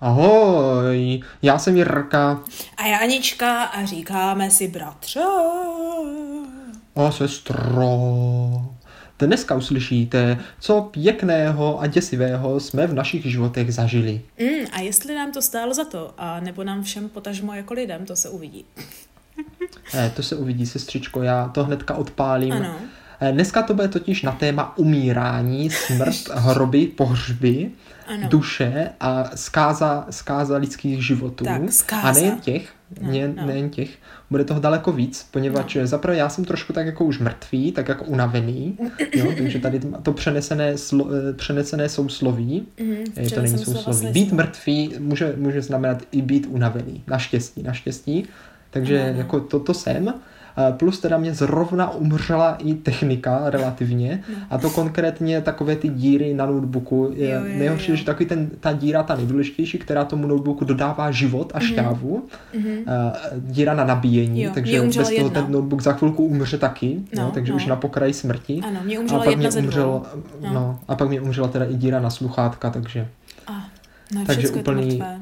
[0.00, 2.40] Ahoj, já jsem Jirka.
[2.76, 5.20] A já Anička a říkáme si bratře.
[6.96, 7.88] A sestro.
[9.18, 14.20] Dneska uslyšíte, co pěkného a děsivého jsme v našich životech zažili.
[14.40, 18.06] Mm, a jestli nám to stálo za to, a nebo nám všem potažmo jako lidem,
[18.06, 18.64] to se uvidí.
[19.94, 22.52] Eh, to se uvidí, sestřičko, já to hnedka odpálím.
[22.52, 22.74] Ano.
[23.20, 27.70] Eh, Dneska to bude totiž na téma umírání, smrt, hroby, pohřby,
[28.06, 28.28] Ano.
[28.28, 31.44] duše a zkáza, zkáza lidských životů.
[31.44, 32.08] Tak, zkáza.
[32.08, 33.46] A nejen těch, No, ne, no.
[33.46, 33.90] nejen těch,
[34.30, 35.86] bude toho daleko víc, poněvadž no.
[35.86, 38.78] zaprvé já jsem trošku tak jako už mrtvý, tak jako unavený,
[39.14, 42.66] jo, takže tady to přenesené, slo, eh, přenesené sousloví,
[43.16, 44.06] eh, to není sousloví.
[44.12, 48.26] Být mrtvý může, může znamenat i být unavený, naštěstí, naštěstí,
[48.70, 49.18] takže Ano, ano.
[49.18, 50.14] jako to, to jsem.
[50.60, 56.34] Eh, Plus teda mě zrovna umřela i technika relativně a to konkrétně takové ty díry
[56.34, 57.12] na notebooku.
[57.14, 57.96] Je Jo, jo, nejhorší, jo.
[57.96, 62.68] že takový ten, ta díra, ta nejdůležitější, která tomu notebooku dodává život a šťávu, Mhm.
[62.68, 65.30] eh, díra na nabíjení, Jo, takže bez toho jedna.
[65.42, 67.56] ten notebook za chvilku umře taky, No, no, takže no.
[67.56, 68.60] už na pokraji smrti.
[68.66, 69.68] Ano, mě a umřela pak jedna mě ze dvou.
[69.68, 70.02] umřel,
[70.40, 70.52] No.
[70.54, 70.80] no.
[70.88, 73.08] a pak mě umřela teda i díra na sluchátka, takže
[73.46, 73.52] A,
[74.14, 75.20] no, Takže úplný- je to mrtvé.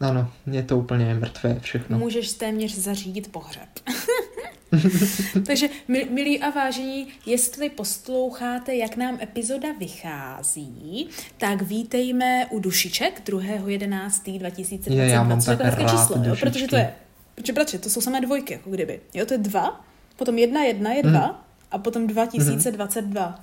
[0.00, 1.98] ano, je to úplně mrtvé všechno.
[1.98, 3.62] Můžeš téměř zařídit pohřeb.
[5.46, 13.22] Takže, mil- milí a vážení, jestli posloucháte, jak nám epizoda vychází, tak vítejme u dušiček
[13.28, 14.92] 2.11.2020.
[14.92, 16.36] Je, já mám tak rád číslo, jo?
[16.40, 16.94] protože to je,
[17.34, 19.00] protože bratře, to jsou samé dvojky, jako kdyby.
[19.14, 19.84] Jo, to je dva,
[20.16, 23.40] potom jedna, jedna je dva a potom 2022.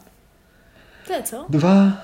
[1.08, 1.46] To je co?
[1.50, 2.02] Dva,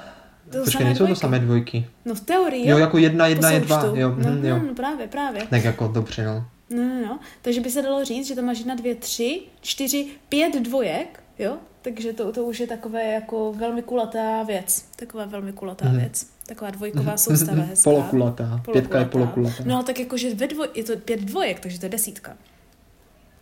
[0.51, 1.87] To jsou počkej, nejsou to samé dvojky.
[2.05, 2.81] No v teorii, Jo, jo.
[2.81, 4.59] jako jedna, jedna je dva, jo, no, hm, jo.
[4.67, 5.47] no, právě, právě.
[5.49, 6.45] Tak jako dobře, no.
[6.73, 7.19] No, no, no.
[7.41, 11.57] Takže by se dalo říct, že to máš jedna, dvě, tři, čtyři, pět dvojek, jo?
[11.81, 14.85] Takže to, to už je takové jako velmi kulatá věc.
[14.95, 15.97] Taková velmi kulatá Mhm.
[15.99, 16.27] věc.
[16.45, 17.89] Taková dvojková soustava hezká.
[17.89, 18.61] Polokulatá.
[18.71, 19.63] Pětka je polokulatá.
[19.65, 22.37] No, tak jakože ve dvoj, je to pět dvojek, takže to je desítka.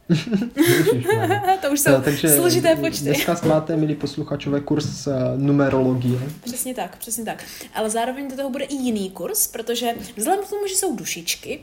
[1.61, 3.03] To už jsou Jo, takže složité počty.
[3.05, 6.19] Dneska máte, milí posluchačové, kurz uh, numerologie.
[6.43, 7.43] Přesně tak, přesně tak.
[7.73, 11.59] Ale zároveň do toho bude i jiný kurz, protože vzhledem k tomu, že jsou dušičky,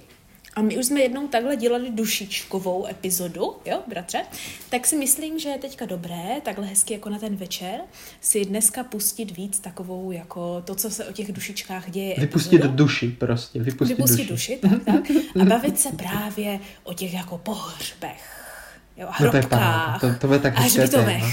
[0.59, 4.23] a my už jsme jednou takhle dělali dušičkovou epizodu, jo, bratře,
[4.71, 7.81] tak si myslím, že je teďka dobré, takhle hezky jako na ten večer,
[8.21, 12.15] si dneska pustit víc takovou, jako to, co se o těch dušičkách děje.
[12.19, 12.77] Vypustit epizodu.
[12.77, 14.59] duši prostě, vypustit, Vypustit duši.
[14.61, 15.11] duši, tak, tak.
[15.43, 18.45] A bavit se právě o těch jako pohřbech,
[18.97, 21.21] jo, a No to je hrobkách, to- to bude tak a hezké hřbitovech.
[21.21, 21.33] téma.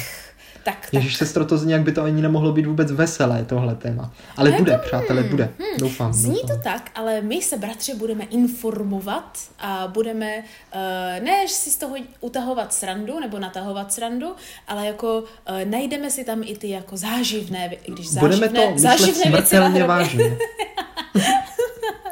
[0.66, 0.94] Tak, tak.
[0.94, 4.12] Ježíš sestro, to zní, jak by to ani nemohlo být vůbec veselé, tohle téma.
[4.38, 5.50] Ale No bude, jako, přátelé, bude.
[5.80, 6.58] Doufám, Zní doufám.
[6.58, 11.96] to tak, ale my se, bratře, budeme informovat a budeme, uh, ne si z toho
[12.20, 14.36] utahovat srandu nebo natahovat srandu,
[14.68, 15.26] ale jako uh,
[15.66, 20.38] najdeme si tam i ty jako záživné, když záživné, Budeme to záživné věci vážně.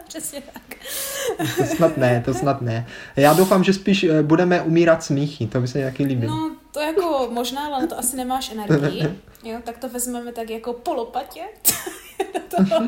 [0.07, 0.75] Přesně tak.
[1.57, 2.87] To snad ne, to snad ne.
[3.15, 6.27] Já doufám, že spíš eh, budeme umírat smíchy, to by se nějaký líbí.
[6.27, 9.19] No, to jako možná, ale na to asi nemáš energii.
[9.45, 11.41] Jo, tak to vezmeme tak jako polopatě.
[12.33, 12.87] Do toho.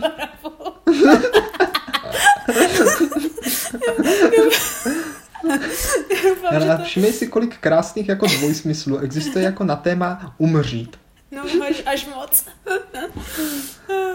[6.52, 10.98] Doufám, všimej si, kolik krásných jako dvojsmyslů existuje jako na téma umřít.
[11.36, 12.46] No, až, až moc.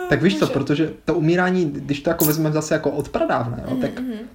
[0.08, 3.70] Tak víš co, protože to umírání, když to jako vezmeme zase jako od pradávna, jo,
[3.70, 3.90] Mhm, tak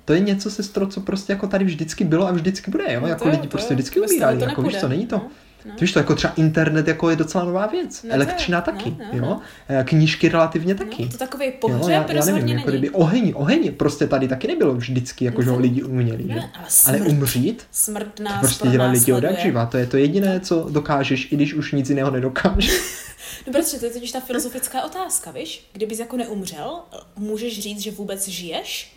[0.05, 3.01] to je něco, sestro, co prostě jako tady vždycky bylo a vždycky bude, jo, No
[3.01, 5.15] to jako jo, lidi to prostě vždycky umírali, to jako víš co, není to.
[5.15, 5.29] No,
[5.65, 5.73] no.
[5.81, 8.89] Víš to, jako třeba internet jako je docela nová věc, No to elektřina jo, taky,
[8.89, 9.41] no, no, jo, no.
[9.69, 11.03] Eh, knížky relativně taky.
[11.03, 14.47] No, to takový Jo, pohřeb já, já nevím, jako kdyby oheň, oheň prostě tady taky
[14.47, 16.23] nebylo vždycky, jako že ho lidi uměli?
[16.23, 19.87] Ne, ale Ale smrt, umřít, smrt to nás prostě dělají lidi od živa, to je
[19.87, 22.71] to jediné, co dokážeš, i když už nic jiného nedokážeš.
[23.47, 25.69] No protože to je totiž ta filozofická otázka, víš?
[25.73, 26.79] Kdybys jako neumřel,
[27.17, 28.95] můžeš říct, že vůbec žiješ?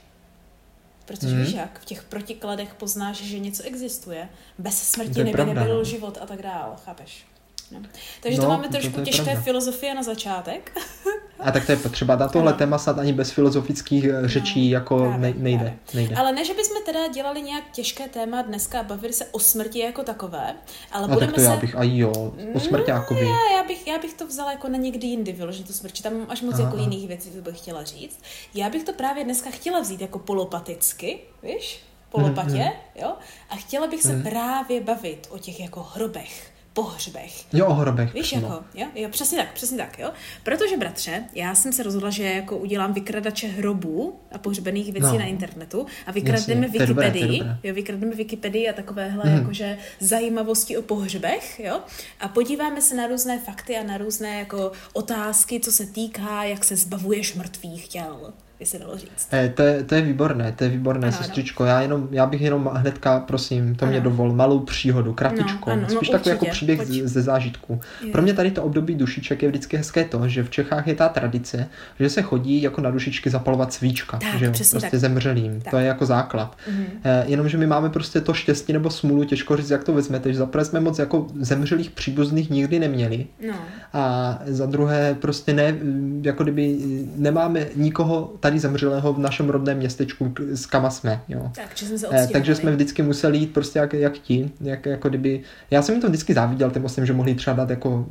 [1.08, 1.44] Protože Mhm.
[1.44, 4.28] víš jak, v těch protikladech poznáš, že něco existuje.
[4.58, 5.84] Bez smrti neby pravda, nebyl no.
[5.84, 7.26] život a tak dál, chápeš?
[7.70, 7.80] No.
[8.22, 9.42] Takže to No, máme to- trošku to těžké pravda.
[9.42, 10.78] filozofie na začátek.
[11.40, 12.58] A tak to je potřeba, na tohle Ano.
[12.58, 15.78] téma snad ani bez filozofických eh, řečí jako No, právě, ne, nejde, právě.
[15.94, 16.16] nejde.
[16.16, 19.78] Ale ne, že bychom teda dělali nějak těžké téma dneska a bavili se o smrti
[19.78, 20.54] jako takové,
[20.92, 21.46] ale A budeme tak to se...
[21.46, 23.20] já bych, a jo, o smrťákovi.
[23.24, 26.02] Ne, já bych, já bych to vzala jako na někdy jindy vyložit tu smrti.
[26.02, 28.20] Tam mám až moc Aha, jako jiných věcí, co bych chtěla říct.
[28.54, 31.80] Já bych to právě dneska chtěla vzít jako polopaticky, víš?
[32.10, 33.12] Polopatě, Mhm, jo?
[33.50, 36.50] A chtěla bych se právě bavit o těch jako hrobech,
[36.82, 37.44] pohřbech.
[37.54, 38.14] Jo, o hrobech.
[38.14, 38.46] Víš, přímo.
[38.48, 38.86] jako, jo?
[38.94, 40.10] jo, přesně tak, přesně tak, jo.
[40.42, 45.18] Protože, bratře, já jsem se rozhodla, že jako udělám vykradače hrobů a pohřbených věcí No.
[45.18, 47.58] na internetu a vykradneme Jasně, dobré, Wikipedii, dobré.
[47.62, 49.38] jo, vykrademe Wikipedii a takovéhle Mhm.
[49.38, 51.80] jakože zajímavosti o pohřbech, jo,
[52.20, 56.64] a podíváme se na různé fakty a na různé jako otázky, co se týká, jak
[56.64, 58.32] se zbavuješ mrtvých těl.
[58.60, 59.28] Jestli dalo říct.
[59.32, 61.64] Eh, to, je, to je výborné, to je výborné, Ano, sestřičko.
[61.64, 64.04] Já, jenom, já bych jenom hnedka, prosím, to mě Ano.
[64.04, 65.70] dovol, malou příhodu, kratičko.
[65.70, 66.88] No, ano, no, spíš takový jako příběh pojď.
[66.88, 67.80] z- ze zážitku.
[68.04, 68.08] Jo.
[68.12, 71.08] Pro mě tady to období dušiček je vždycky hezké to, že v Čechách je ta
[71.08, 71.68] tradice,
[72.00, 74.94] že se chodí jako na dušičky zapalovat svíčka, Tak, že jo, prostě tak.
[74.94, 75.60] zemřelým.
[75.60, 75.70] Tak.
[75.70, 76.56] To je jako základ.
[76.70, 76.84] Mhm.
[77.04, 80.38] Eh, jenomže my máme prostě to štěstí nebo smůlu, těžko říct, jak to vezmete, že
[80.38, 83.26] zaprvé jsme moc jako zemřelých příbuzných nikdy neměli.
[83.48, 83.54] No,
[83.92, 85.74] A za druhé prostě ne,
[86.22, 86.76] jako kdyby
[87.16, 91.50] nemáme nikoho tady zemřelého v našem rodném městečku, s kama jsme, jo.
[91.54, 92.32] tak, že jsme se Eh, odstěhovali.
[92.32, 95.40] takže jsme vždycky museli jít prostě jak, jak ti, jak, jako kdyby,
[95.70, 98.06] já jsem jim to vždycky záviděl, těm osem, že mohli třeba dát jako,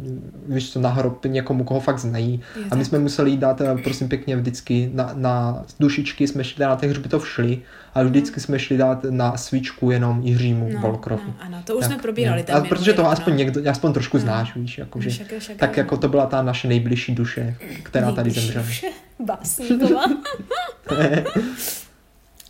[0.48, 2.42] víš co, na hrob někomu, koho fakt znají.
[2.56, 2.88] Jo, A my tak.
[2.90, 6.76] jsme museli jít dát, eh, prosím pěkně, vždycky na, na dušičky jsme šli dát na
[6.76, 7.62] těch hřbitov šli,
[7.94, 11.22] ale vždycky jsme šli dát na svíčku jenom Jiřímu no, Volkrovi.
[11.28, 12.44] no, ano, to už Tak, jsme probírali.
[12.44, 13.38] tam A protože rok, aspoň no.
[13.40, 14.22] někdo, aspoň trošku No.
[14.24, 15.82] znáš, víš, jakože, Však jo, však tak jo.
[15.84, 18.66] jako to byla ta naše nejbližší duše, která tady Nejbližší zemřela.
[18.66, 18.88] duše
[19.20, 20.04] Básníková.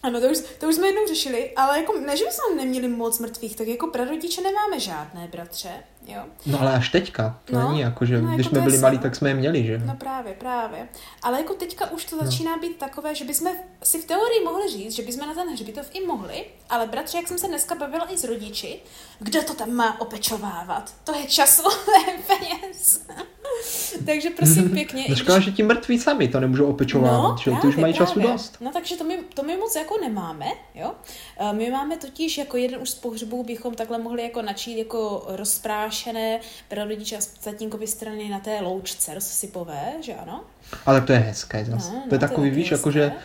[0.04, 3.20] Ano, to už, to už jsme jednou řešili, ale jako ne, že bychom neměli moc
[3.20, 5.70] mrtvých, tak jako prarodiče nemáme žádné, bratře,
[6.08, 6.22] jo.
[6.46, 8.98] No ale až teďka, to No, není jako, že no, když jako jsme byli malí,
[9.00, 9.78] tak jsme je měli, že?
[9.86, 10.88] No právě, právě.
[11.24, 13.52] Ale jako teďka už to začíná být takové, že bychom
[13.84, 17.28] si v teorii mohli říct, že bychom na ten hřbitov i mohli, ale bratře, jak
[17.28, 18.80] jsem se dneska bavila i s rodiči,
[19.20, 20.94] kdo to tam má opečovávat?
[21.04, 23.06] To je času, to je peněz.
[24.06, 25.06] Takže prosím pěkně.
[25.10, 27.52] No škoda, že ti mrtví sami to nemůžou opečovávat, že?
[27.62, 28.32] Ty už mají času právě.
[28.32, 28.58] dost.
[28.62, 30.46] No takže to my, to my moc jako nemáme,
[30.76, 30.92] jo.
[31.40, 35.26] Eh, My máme totiž jako jeden už z pohřbů bychom takhle mohli jako načít jako
[35.98, 40.44] rozprášené prarodiče a z tatínkovy strany na té loučce rozsypové, že ano?
[40.86, 41.94] Ale to je hezké zase.
[41.94, 43.20] No, to je no, takový, taky víš, jakože hezké.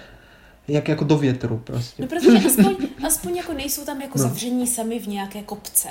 [0.69, 2.03] jak jako do větru prostě.
[2.03, 2.77] No protože aspoň,
[3.07, 4.23] aspoň jako nejsou tam jako No.
[4.25, 5.89] zavření sami v nějaké kopce.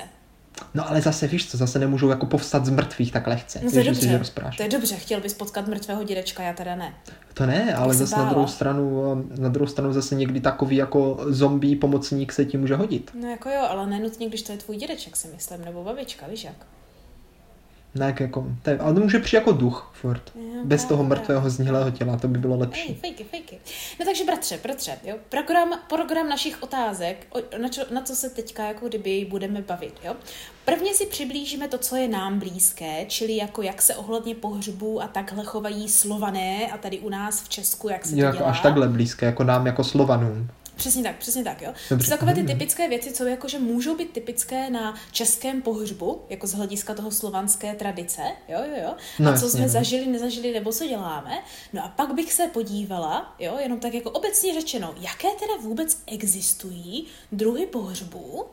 [0.74, 3.60] No ale zase, víš co, zase nemůžou jako povstat z mrtvých tak lehce.
[3.64, 4.58] No to je si dobře, rozpráš.
[4.58, 6.94] to je dobře, chtěl bys potkat mrtvého dědečka, já teda ne.
[7.34, 11.18] To ne, ale se zase na druhou stranu, na druhou stranu zase někdy takový jako
[11.28, 13.12] zombie pomocník se ti může hodit.
[13.22, 16.44] No jako jo, ale nenutně, když to je tvůj dědeček, si myslím, nebo babička, víš
[16.44, 16.56] jak.
[17.96, 20.32] Ne, jak jako, to je, ale to může přijít jako duch furt.
[20.36, 22.94] Jo, Bez právě, toho mrtvého zhnilého těla, to by bylo Ej, lepší.
[22.94, 23.60] fejky, fejky.
[24.00, 28.30] No takže bratře, bratře, jo, program, program našich otázek, o, na, čo, na co se
[28.30, 30.16] teďka jako kdyby budeme bavit, jo.
[30.66, 35.08] Prvně si přiblížíme to, co je nám blízké, čili jako jak se ohledně pohřbů a
[35.08, 38.50] takhle chovají slované a tady u nás v Česku, jak se to jako dělá.
[38.50, 40.50] až takhle blízké, jako nám jako Slovanům.
[40.76, 41.74] Přesně tak, přesně tak, jo.
[41.90, 42.06] Dobře.
[42.06, 46.48] Jsou takové ty typické věci, co jako, že můžou být typické na českém pohřbu, jako
[46.48, 48.94] z hlediska toho slovanské tradice, jo, jo, jo.
[49.20, 49.68] No a co jasně, jsme no.
[49.68, 51.32] zažili, nezažili, nebo co děláme.
[51.74, 55.98] No a pak bych se podívala, jo, jenom tak jako obecně řečeno, jaké teda vůbec
[56.08, 58.46] existují druhy pohřbů,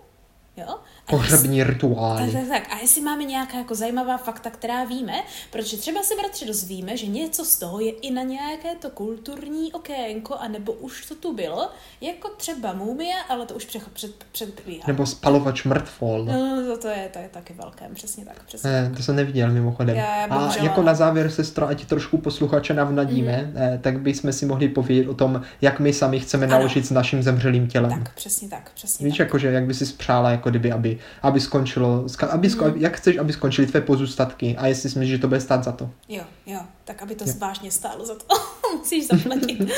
[0.59, 0.69] jo.
[1.07, 2.33] A Pohřební Tak, rituály.
[2.33, 2.73] tak, tak.
[2.73, 5.13] A jestli máme nějaká jako zajímavá fakta, která víme,
[5.51, 9.73] protože třeba se bratře dozvíme, že něco z toho je i na nějaké to kulturní
[9.73, 11.71] okénko, anebo už to tu bylo,
[12.01, 14.85] jako třeba mumie, ale to už před, před, předbíhá.
[14.87, 16.25] Nebo spalovač mrtvol.
[16.25, 16.33] No,
[16.67, 18.71] to, to, je, to je taky velké, přesně tak, přesně.
[18.71, 19.97] Eh, to jsem neviděl mimochodem.
[19.97, 23.53] Já- a jako na závěr, sestro, ať trošku posluchače navnadíme, Mhm.
[23.57, 26.55] eh, tak bychom si mohli povědět o tom, jak my sami chceme Ano.
[26.57, 27.91] naložit s naším zemřelým tělem.
[27.91, 29.27] Tak, přesně tak, přesně Víš, tak.
[29.27, 32.77] jakože jak by si spřála, jako kdyby, aby, aby skončilo, aby sko- Mhm.
[32.77, 35.73] jak chceš, aby skončily tvé pozůstatky a jestli si myslíš, že to bude stát za
[35.73, 35.91] to.
[36.09, 37.33] Jo, jo, tak aby to Jo.
[37.39, 38.25] vážně stálo za to,
[38.79, 39.59] musíš zaplatit.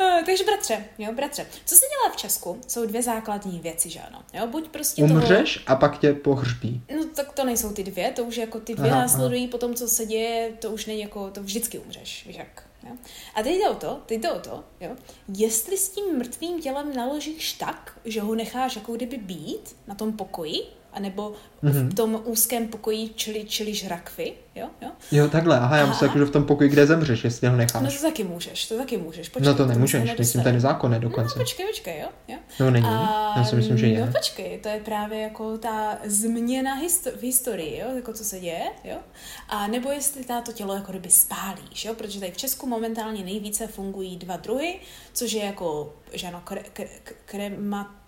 [0.00, 4.00] Eh, Takže bratře, jo, bratře, co se dělá v Česku, jsou dvě základní věci, že
[4.00, 5.14] ano, jo, buď prostě toho...
[5.14, 6.82] Umřeš a pak tě pohřbí.
[6.96, 9.74] No tak to nejsou ty dvě, to už jako ty dvě Aha, následují po tom,
[9.74, 12.62] co se děje, to už není jako, to vždycky umřeš, víš jak.
[12.90, 12.96] Jo?
[13.34, 14.96] A teď jde o to, teď jde o to, jo,
[15.28, 20.12] jestli s tím mrtvým tělem naložíš tak, že ho necháš jako kdyby být na tom
[20.12, 20.60] pokoji,
[20.92, 21.32] anebo
[21.62, 21.88] Mhm.
[21.88, 24.88] v tom úzkém pokoji, čili, čili žrakvy, jo, jo.
[25.12, 26.18] Jo, takhle, aha, já myslím, Aha.
[26.18, 27.96] že v tom pokoji, kde zemřeš, jestli ho No necháš.
[27.96, 29.28] to taky můžeš, to taky můžeš.
[29.28, 30.52] Počkej, No to nemůžeš, myslím, je nedostali.
[30.52, 31.38] nezákonné No, dokonce.
[31.38, 32.08] počkej, počkej, jo.
[32.28, 32.36] jo.
[32.60, 34.06] No není, A, já si myslím, že je.
[34.06, 38.40] No počkej, to je právě jako ta změna histo- v historii, jo, jako co se
[38.40, 38.96] děje, jo.
[39.48, 43.24] A nebo jestli ta to tělo jako kdyby spálíš, jo, protože tady v Česku momentálně
[43.24, 44.80] nejvíce fungují dva druhy,
[45.12, 46.88] což je jako, že ano, kre, kre,
[47.24, 47.99] krema,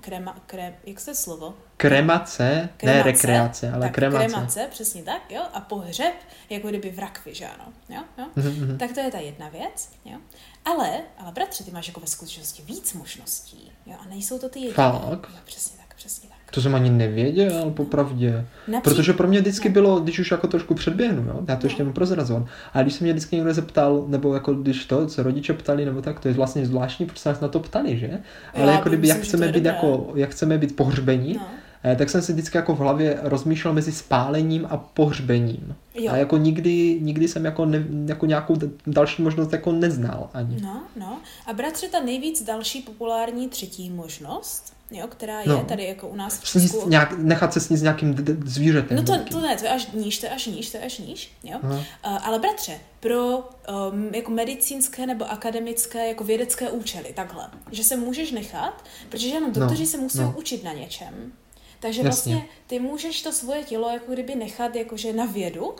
[0.00, 1.54] krema, krem, jak se slovo?
[1.76, 4.26] Kremace, ne Kremace, rekreace, ale tak, kremace.
[4.26, 6.14] kremace, přesně tak, jo, a pohřeb,
[6.50, 8.26] jako kdyby v rakvi, že ano, jo, jo.
[8.36, 8.78] Mhm, mhm.
[8.78, 10.18] Tak to je ta jedna věc, jo.
[10.64, 14.58] Ale, ale bratře, ty máš jako ve skutečnosti víc možností, jo, a nejsou to ty
[14.58, 14.74] jediné.
[14.74, 15.00] Fakt?
[15.30, 16.35] Jo, přesně tak, přesně tak.
[16.56, 18.46] To jsem ani nevěděl, popravdě.
[18.68, 21.82] Napří- Protože pro mě vždycky bylo, když už jako trošku předběhnu, jo, já to ještě
[21.82, 21.84] No.
[21.84, 22.42] nemůžu prozrazovat,
[22.74, 26.02] ale když se mě vždycky někdo zeptal, nebo jako když to, co rodiče ptali, nebo
[26.02, 28.10] tak, to je vlastně zvláštní, protože se nás na to ptali, že?
[28.54, 29.72] Ale Já jako kdyby, jak myslím, chceme být dobré.
[29.74, 31.46] jako, jak chceme být pohřbení, No.
[31.84, 35.74] eh, tak jsem si vždycky jako v hlavě rozmýšlel mezi spálením a pohřbením.
[35.94, 36.12] Jo.
[36.12, 40.56] A jako nikdy, nikdy jsem jako, ne, jako nějakou další možnost jako neznal ani.
[40.62, 41.18] No, no.
[41.46, 45.64] A bratře, ta nejvíc další populární třetí možnost, jo, která je No.
[45.64, 46.88] tady jako u nás v Sníst Česku.
[46.88, 48.96] nějak, nechat se sníst nějakým d- d- zvířetem.
[48.96, 49.32] No to, nějakým.
[49.32, 51.58] to ne, to je až níž, to je až níž, to je až níž, jo.
[51.62, 51.74] Aha.
[51.76, 51.82] Uh,
[52.26, 58.30] ale bratře, pro um, jako medicínské nebo akademické, jako vědecké účely, takhle, že se můžeš
[58.32, 60.34] nechat, protože jenom doktoři No, se musí no.
[60.38, 61.32] učit na něčem.
[61.80, 62.34] Takže Jasně.
[62.34, 65.74] vlastně ty můžeš to svoje tělo jako kdyby nechat jakože na vědu,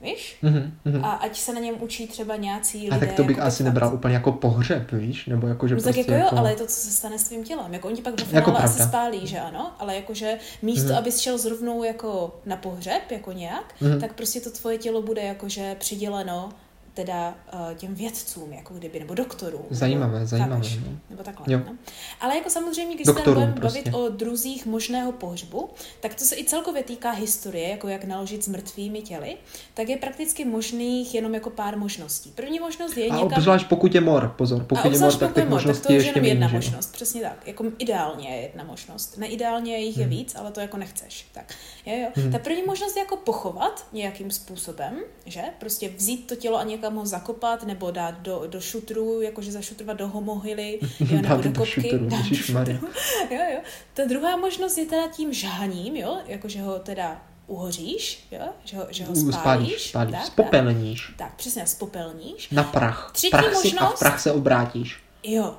[0.00, 0.38] víš?
[0.42, 1.04] Mhm, mhm.
[1.04, 2.96] A ať se na něm učí třeba nějací lidé.
[2.96, 3.64] A tak to bych jako asi fakt.
[3.72, 5.26] nebral úplně jako pohřeb, víš?
[5.26, 7.22] Nebo jako, že No tak prostě jako jo, ale je to, co se stane s
[7.22, 7.74] tvým tělem.
[7.74, 8.86] Jako oni ti pak ve Jako asi pravda.
[8.88, 9.72] spálí, že ano?
[9.78, 10.98] Ale jakože místo, Mhm.
[10.98, 14.00] abys šel zrovnou jako na pohřeb, jako nějak, Mhm.
[14.00, 16.48] tak prostě to tvoje tělo bude jakože přiděleno
[16.94, 19.62] teda uh, těm vědcům, jako kdyby, nebo doktorům.
[19.70, 20.76] Zajímavé, nebo, zajímavé, chápeš?
[20.76, 20.98] no.
[21.10, 21.46] Nebo takhle.
[21.52, 21.60] Jo.
[21.66, 21.76] No.
[22.20, 23.82] Ale jako samozřejmě, když se budeme prostě.
[23.82, 25.70] bavit o druzích možného pohřbu,
[26.00, 29.36] tak to se i celkově týká historie, jako jak naložit s mrtvými těly,
[29.74, 32.30] tak je prakticky možných jenom jako pár možností.
[32.34, 33.32] První možnost je A někam...
[33.38, 35.92] obzvlášť pokud je mor, pozor, A pokud je mor, tak těch mor, tak možností to
[35.92, 36.60] je ještě jenom jedna méně.
[36.60, 36.70] že jo?
[36.70, 37.46] možnost, přesně tak.
[37.46, 39.16] Jako ideálně je jedna možnost.
[39.18, 40.16] Neideálně jich je Hmm.
[40.16, 41.26] víc, ale to jako nechceš.
[41.32, 41.54] Tak.
[41.86, 42.30] Jo, jo.
[42.32, 44.94] Ta první možnost je jako pochovat nějakým způsobem,
[45.26, 45.42] že?
[45.58, 49.96] Prostě vzít to tělo a někam ho zakopat, nebo dát do, do šutru, jakože zašutrovat
[49.96, 51.80] do homohyly, jo, nebo Dát do do kopky.
[51.82, 52.72] šutru, dát do šutru.
[53.30, 53.60] Jo, jo.
[53.94, 58.86] Ta druhá možnost je teda tím žhaním, jo, jakože ho teda uhoříš, jo, že ho,
[58.90, 59.88] že ho U- spálíš.
[59.88, 62.50] spálíš, tak, spopelníš Tak, tak, přesně, spopelníš.
[62.50, 63.10] na prach.
[63.14, 65.02] Třetí prach si a možnost- v prach se obrátíš.
[65.22, 65.56] Jo,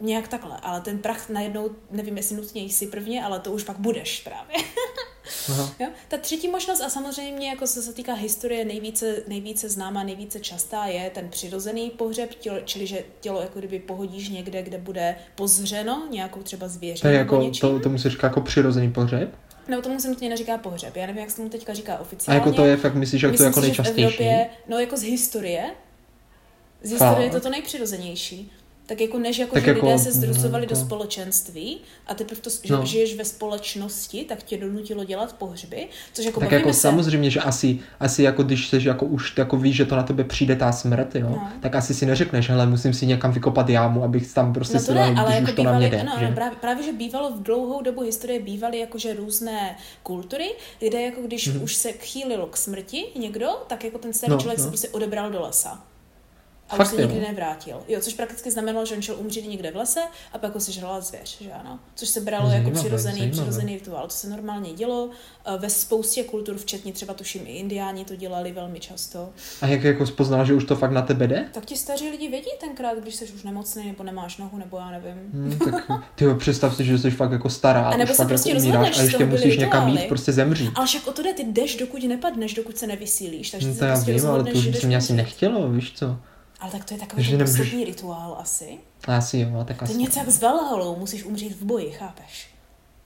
[0.00, 3.78] nějak takhle, ale ten prach najednou, nevím jestli nutně jsi prvně, ale to už pak
[3.78, 4.56] budeš právě.
[5.48, 5.74] Aha.
[5.80, 5.86] Jo?
[6.08, 10.84] Ta třetí možnost a samozřejmě, jako co se týká historie, nejvíce, nejvíce známá, nejvíce častá
[10.86, 16.06] je ten přirozený pohřeb, tělo, čili že tělo jako kdyby pohodíš někde, kde bude pozřeno
[16.10, 17.60] nějakou třeba zvěří To je jako, něčím.
[17.60, 19.34] to, tomu se říká jako přirozený pohřeb.
[19.68, 22.38] Nebo tomu se nutně neříká pohřeb, já nevím, jak se tomu teďka říká A oficiálně.
[22.38, 24.04] jako to je fakt, myslíš, že to je Myslím jako si, že v nejčastější?
[24.24, 25.70] Evropě, no jako z historie,
[26.82, 28.52] z historie je to to nejpřirozenější.
[28.86, 32.14] Tak jako než jako, Tak že jako, lidé se no, zdrucovali do jako- společenství a
[32.14, 32.86] teprve to, že No.
[32.86, 37.40] žiješ ve společnosti, tak tě donutilo dělat pohřby, což jako Tak jako se, samozřejmě, že
[37.40, 40.72] asi, asi jako když seš jako už jako víš, že to na tebe přijde ta
[40.72, 41.48] smrt, jo, No.
[41.60, 44.86] tak asi si neřekneš, hele, musím si někam vykopat jámu, abych tam prostě No si
[44.86, 46.26] to dal, ne, ale jako už to na mě jde, no, že?
[46.28, 51.20] no, právě, právě, že bývalo v dlouhou dobu historie bývaly jakože různé kultury, kde jako
[51.22, 51.62] když Mhm.
[51.62, 54.70] už se chýlilo k smrti někdo, tak jako ten starý No, člověk se no.
[54.70, 55.82] prostě odebral do lesa.
[56.70, 57.82] A Fakt už se nikdy nevrátil.
[57.88, 60.00] Jo, což prakticky znamenalo, že on šel umřít někde v lese
[60.32, 61.78] a pak ho sežrala zvěř, že ano.
[61.94, 63.42] Což se bralo jako Zajímavé, přirozený, zajímavé.
[63.42, 64.02] přirozený rituál.
[64.06, 65.10] To se normálně dělo
[65.46, 69.28] eh, ve spoustě kultur, včetně třeba tuším i indiáni to dělali velmi často.
[69.62, 71.48] A jak jako spoznal, že už to fakt na tebe jde?
[71.52, 74.90] Tak ti staří lidi vědí tenkrát, když jsi už nemocný nebo nemáš nohu, nebo já
[74.90, 75.30] nevím.
[75.32, 78.50] Hmm, tak ty jo, představ si, že jsi fakt jako stará A nebo se prostě
[78.50, 80.70] jako umíráš a ještě musíš někam jít, prostě zemřít.
[80.74, 83.50] Ale však o to jde, ty jdeš, dokud nepadneš, dokud se nevysílíš.
[83.50, 85.92] Takže No to se já prostě vím, ale to už se mě asi nechtělo, víš
[85.96, 86.16] co?
[86.64, 88.78] Ale tak to je takový Že nemůžeš- poslední rituál asi.
[89.08, 89.98] Asi jo, tak To je asi.
[89.98, 92.48] něco jak s Valhalou, musíš umřít v boji, chápeš?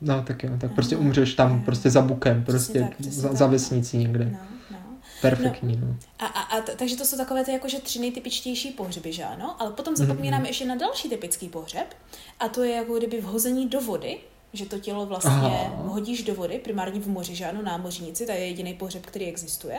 [0.01, 3.47] No tak jo, tak prostě umřeš tam prostě za bukem, prostě tak, za, tak, za
[3.47, 3.51] no.
[3.53, 4.25] vesnicí někde.
[4.25, 4.39] No,
[4.71, 4.79] no.
[5.21, 5.97] Perfektní, no.
[6.19, 9.57] A, a, a t- takže to jsou takové ty jakože tři nejtypičtější pohřeby, že ano?
[9.63, 10.47] Ale potom zapomínáme Mhm.
[10.47, 11.95] ještě na další typický pohřeb
[12.41, 14.19] a to je jako kdyby vhození do vody,
[14.53, 15.83] že to tělo vlastně Aha.
[15.87, 19.79] hodíš do vody, primárně v moři, že ano, námořníci, to je jediný pohřeb, který existuje.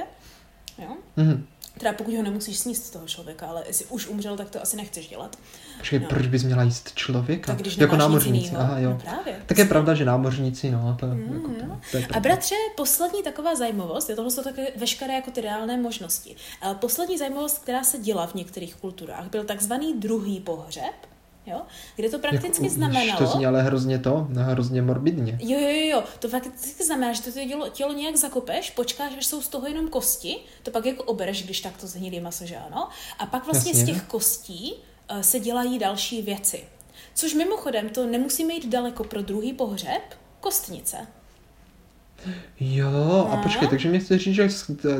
[0.78, 0.90] Jo?
[1.18, 1.46] Mhm.
[1.80, 5.08] Teda pokud ho nemusíš sníst toho člověka, ale jestli už umřel, tak to asi nechceš
[5.08, 5.38] dělat.
[5.78, 6.08] Počkej, No.
[6.08, 7.52] proč bys měla jíst člověka?
[7.52, 8.90] Tak když jako námořníci, aha jo.
[8.90, 9.44] No právě.
[9.46, 13.24] Tak je pravda, že námořníci, no, to, Mm, jako, to, to je A bratře, poslední
[13.24, 16.36] taková zajímavost, je tohle jsou také veškeré jako ty reálné možnosti.
[16.62, 20.94] Ale poslední zajímavost, která se děla v některých kulturách, byl takzvaný druhý pohřeb,
[21.50, 21.62] jo?
[21.96, 23.20] kde to prakticky jako, znamenalo...
[23.20, 25.40] To zní ale hrozně to, no, hrozně morbidně.
[25.42, 29.42] Jo, jo, jo, to fakticky znamená, že to tělo, tělo nějak zakopeš, počkáš, až jsou
[29.42, 32.90] z toho jenom kosti, to pak jako obereš, když tak to zhnilý maso, že ano,
[33.20, 33.86] a pak vlastně Jasně.
[33.86, 34.74] z těch kostí
[35.12, 36.64] uh, se dělají další věci.
[37.14, 40.02] Což mimochodem, to nemusíme jít daleko pro druhý pohřeb,
[40.40, 41.08] kostnice.
[42.60, 43.44] Jo, a No.
[43.44, 44.48] počkej, takže mě chce říct, že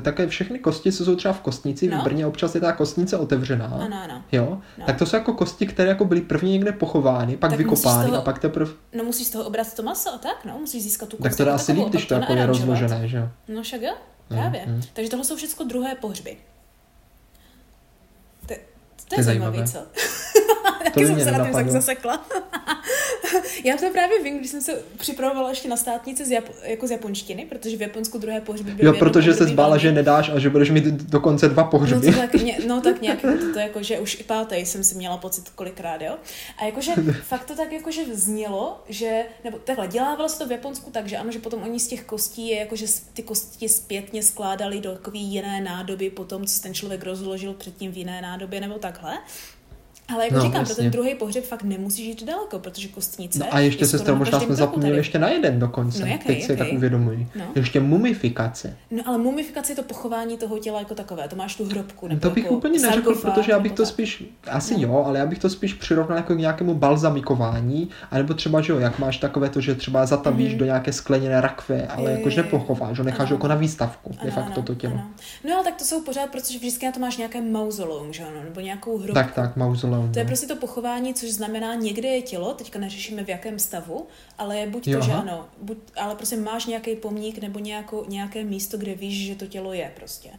[0.02, 2.00] také všechny kosti, co jsou třeba v kostnici, No.
[2.02, 3.66] v Brně občas je ta kostnice otevřená.
[3.68, 4.24] Ano, ano.
[4.32, 4.86] Jo, No.
[4.86, 8.18] tak to jsou jako kosti, které jako byly první někde pochovány, pak Tak vykopány toho-
[8.18, 8.72] a pak teprve...
[8.98, 11.46] No musíš z toho obrat to maso, tak no, musíš získat tu Tak kost to
[11.46, 13.30] dá asi líp, když to jako je rozložené, že jo?
[13.48, 13.94] No však jo,
[14.28, 14.64] právě.
[14.68, 14.82] mm.
[14.94, 16.38] Takže tohle jsou všechno druhé pohřby.
[18.48, 18.54] To,
[19.10, 19.68] to je je zajímavé.
[19.68, 19.80] co?
[20.94, 22.26] Taky jsem se na tím tak zasekla.
[23.64, 26.92] Já to právě vím, když jsem se připravovala ještě na státnice z, Japo- jako z
[26.92, 30.50] japonštiny, protože v Japonsku druhé pohřby byly Jo, protože se zbála, že nedáš a že
[30.50, 32.12] budeš mít dokonce dva No, pohřby.
[32.12, 34.96] to tak, ně, no tak nějak, to, to jako, že už i pátý jsem si
[34.96, 36.16] měla pocit kolikrát, jo.
[36.58, 36.92] A jakože
[37.24, 41.18] fakt to tak jakože znělo, že, nebo takhle, dělávalo se to v Japonsku tak, že
[41.18, 45.20] ano, že potom oni z těch kostí je jakože ty kosti zpětně skládali do takový
[45.22, 49.18] jiné nádoby potom, co ten člověk rozložil předtím v jiné nádobě nebo takhle.
[50.16, 50.84] Ale jako No, no, říkám, pro jasně.
[50.84, 53.40] ten druhý pohřeb fakt nemusíš jít daleko, protože kostnice...
[53.40, 55.00] No a ještě je se skoro na možná jsme zapomněli tady.
[55.00, 56.00] ještě na jeden dokonce.
[56.00, 56.60] No, jaký, Teď si jaký?
[56.64, 57.28] tak uvědomuji.
[57.36, 57.46] No.
[57.56, 58.78] Ještě mumifikace.
[58.92, 62.08] No ale mumifikace je to pochování toho těla jako takové, to máš tu hrobku.
[62.08, 64.82] Nebo to bych jako úplně neřekl, sarkofág, protože já bych to spíš, asi No.
[64.82, 68.80] jo, ale já bych to spíš přirovnal jako k nějakému balzamikování, anebo třeba, že jo,
[68.80, 70.58] jak máš takové to, že třeba zatavíš Mhm.
[70.58, 72.52] do nějaké skleněné rakve, ale Jo, jakože jo, jo.
[72.52, 73.36] nepochováš, že ho necháš Ano.
[73.36, 74.94] jako na výstavku, de facto to tělo.
[74.94, 75.08] Ano.
[75.48, 78.44] No ale tak to jsou pořád, protože vždycky na to máš nějaké mauzoleum, že ano,
[78.44, 79.14] nebo nějakou hrobku.
[79.14, 79.99] Tak, tak, mauzoleum.
[80.08, 80.28] To je no.
[80.28, 84.68] prostě to pochování, což znamená, někde je tělo, teďka neřešíme v jakém stavu, ale je
[84.68, 85.22] buď to, Jo, že aha.
[85.22, 89.48] ano, buď, ale prostě máš nějaký pomník nebo nějakou, nějaké místo, kde víš, že to
[89.48, 90.30] tělo je prostě.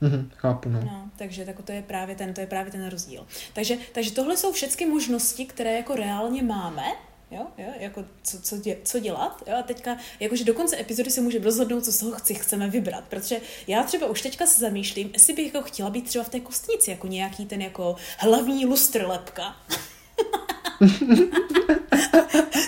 [0.00, 0.80] Mhm, chápu, no.
[0.80, 3.26] No, takže tak to je právě ten, to je právě ten rozdíl.
[3.52, 6.84] Takže, takže tohle jsou všechny možnosti, které jako reálně máme,
[7.30, 11.10] Jo, jo, jako co, co, dě, co dělat, jo, a teďka, jakože do konce epizody
[11.10, 14.60] se můžeme rozhodnout, co z toho chci, chceme vybrat, protože já třeba už teďka se
[14.60, 18.66] zamýšlím, jestli bych jako chtěla být třeba v té kostnici, jako nějaký ten jako hlavní
[18.66, 19.56] lustr lepka.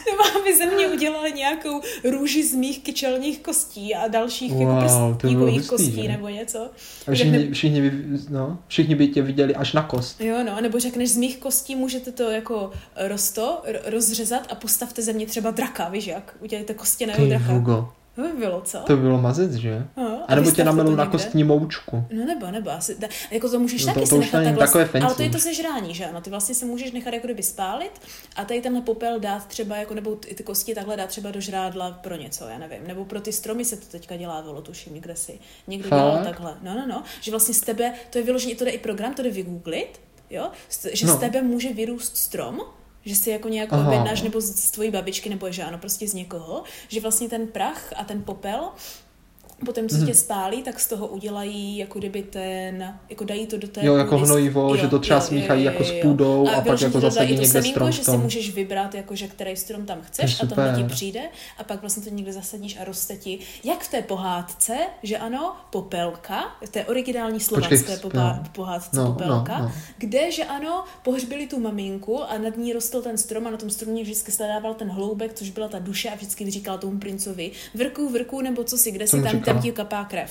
[0.06, 1.80] Nebo aby ze mě udělali nějakou
[2.10, 6.08] růži z mých kyčelních kostí a dalších Wow, jako bylo prstíkových hustý, kostí že?
[6.08, 6.70] nebo něco.
[7.08, 7.92] A všichni, všichni, by,
[8.30, 10.20] no, všichni by tě viděli až na kost.
[10.20, 15.02] Jo, no, nebo řekneš, z mých kostí můžete to jako rosto, ro- rozřezat a postavte
[15.02, 16.36] ze mě třeba draka, víš jak?
[16.40, 17.44] Udělejte kostěného Ty draka.
[17.52, 18.78] Hugo, To by bylo, co?
[18.78, 19.86] to by bylo mazec, že?
[19.96, 22.04] No, A nebo tě namelou to na kostní moučku.
[22.12, 24.44] No nebo, nebo asi, da, jako to můžeš No to- taky to si už nechat
[24.44, 27.14] takhle, takové fancy ale to je to sežrání, že ano, ty vlastně se můžeš nechat
[27.14, 27.92] jako kdyby spálit
[28.36, 31.40] a tady tenhle popel dát třeba, jako nebo ty, ty kosti takhle dát třeba do
[31.40, 35.16] žrádla pro něco, já nevím, nebo pro ty stromy se to teďka dělávalo, tuším, někde
[35.16, 35.98] si, někdo Fakt?
[35.98, 38.78] dělal takhle, no, no, no, že vlastně z tebe, to je vyloženě, to jde i
[38.78, 40.00] program, to jde vygooglit,
[40.30, 40.50] jo,
[40.92, 41.16] že No.
[41.16, 42.60] z tebe může vyrůst strom,
[43.04, 43.86] že si jako nějak Aha.
[43.86, 47.46] objednáš, nebo z, z tvojí babičky, nebo že ano, prostě z někoho, že vlastně ten
[47.46, 48.68] prach a ten popel
[49.64, 50.06] potom, co Mhm.
[50.06, 53.96] tě spálí, tak z toho udělají jako kdyby ten, jako dají to do té Jo,
[53.96, 57.28] jako hnojivo, že to třeba smíchají jako s půdou a pak vyloženě jako to zasadí
[57.28, 60.30] to někde semínko, strom že si můžeš vybrat, jako, že který strom tam To chceš
[60.32, 61.20] je a tohle ti přijde
[61.58, 65.56] a pak vlastně to někde zasadíš a roste ti, jak v té pohádce, že ano,
[65.70, 68.44] popelka, v té originální popá- no.
[68.52, 69.72] pohádce No, popelka, no, no.
[69.98, 73.70] kde, že ano, pohřbili tu maminku a nad ní rostl ten strom a na tom
[73.70, 78.08] stromě vždycky sledával ten hloubek, což byla ta duše a vždycky říkal tomu princovi, vrku,
[78.08, 79.42] vrku, nebo co si, kde si tam?
[79.52, 80.30] Tam ti kapá krev.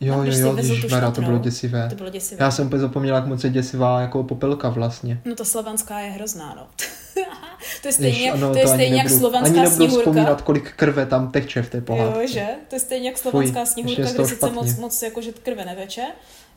[0.00, 1.88] Jo, jo, když jo, tu ježišmarja, to bylo děsivé.
[1.88, 2.44] To bylo děsivé.
[2.44, 5.20] Já jsem úplně zapomněla, jak moc je děsivá jako popelka vlastně.
[5.24, 6.66] No ta slovanská je hrozná, no.
[7.82, 10.00] to je stejně, Jež, ano, to je ani stejně jak nebudu- slovanská Ani nebudu sněhurka.
[10.00, 12.22] vzpomínat, kolik krve tam teče v té pohádce.
[12.22, 12.46] Jo, že?
[12.68, 16.04] To je stejně jak slovanská Fuj, sněhurka, kde sice moc, moc jako, že krve neveče,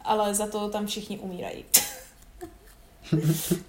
[0.05, 1.65] ale za to tam všichni umírají.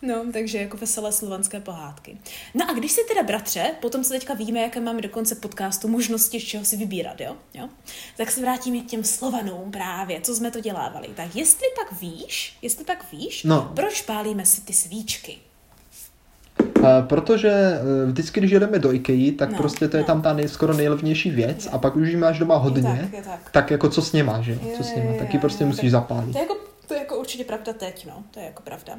[0.02, 2.16] No, takže jako veselé slovanské pohádky.
[2.54, 5.88] No a když si teda, bratře, potom co teďka víme, jaké máme do konce podcastu
[5.88, 7.36] možnosti, z čeho si vybírat, jo?
[7.54, 7.68] jo?
[8.16, 11.08] Tak se vrátíme k těm Slovanům právě, co jsme to dělávali.
[11.14, 13.72] Tak jestli pak víš, jestli pak víš, No.
[13.76, 15.38] proč pálíme si ty svíčky?
[16.86, 20.06] A protože eh, vždycky, když jedeme do IKEA, tak No, prostě to je no.
[20.06, 21.70] tam ta nej, skoro nejlevnější věc Je.
[21.70, 23.50] a pak už ji máš doma hodně, Je tak, je tak.
[23.50, 24.58] tak jako co s něma, že jo?
[24.62, 26.32] Jo, Co s něma, taky prostě musíš tak- zapálit.
[26.32, 28.22] To je, jako, to je jako určitě pravda teď, no.
[28.30, 28.92] To je jako pravda.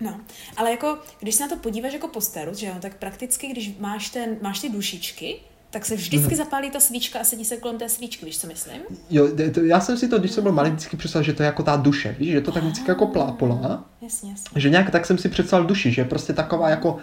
[0.00, 0.20] No,
[0.56, 4.10] ale jako, když se na to podíváš jako posteru, že jo, tak prakticky, když máš,
[4.10, 5.36] ten, máš ty dušičky,
[5.70, 6.36] tak se vždycky Mhm.
[6.36, 8.80] zapálí ta svíčka a sedí se kolem té svíčky, víš, co myslím?
[9.10, 11.46] Jo, to- já jsem si to, když jsem byl malý, vždycky představil, že to je
[11.46, 14.60] jako ta duše, víš, že to tak vždycky jako plápola, Jasně, jasně.
[14.60, 16.98] že nějak tak jsem si představil duši, že je prostě taková jako,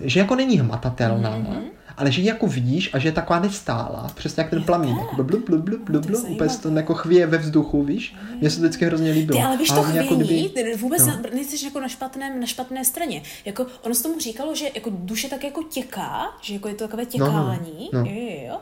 [0.00, 1.64] že jako není hmatatelná, Mhm.
[1.98, 5.22] Ale že ji jako vidíš a že je taková nestálá, přesně jak ten plamín, jako
[5.22, 8.62] blub, blub, blub, blub, blub, úplně to jako chvěje ve vzduchu, víš, mně se to
[8.62, 9.38] vždycky hrozně líbilo.
[9.40, 11.06] Ty, ale víš A to hlavně jako kdyby- vůbec No.
[11.06, 13.22] na, nejsi jako na, špatném, na špatné straně.
[13.44, 16.84] Jako, ono se tomu říkalo, že jako duše tak jako těká, že jako je to
[16.84, 17.90] takové No, no, těkání.
[17.92, 17.98] no.
[18.00, 18.58] Jo, jo, jo.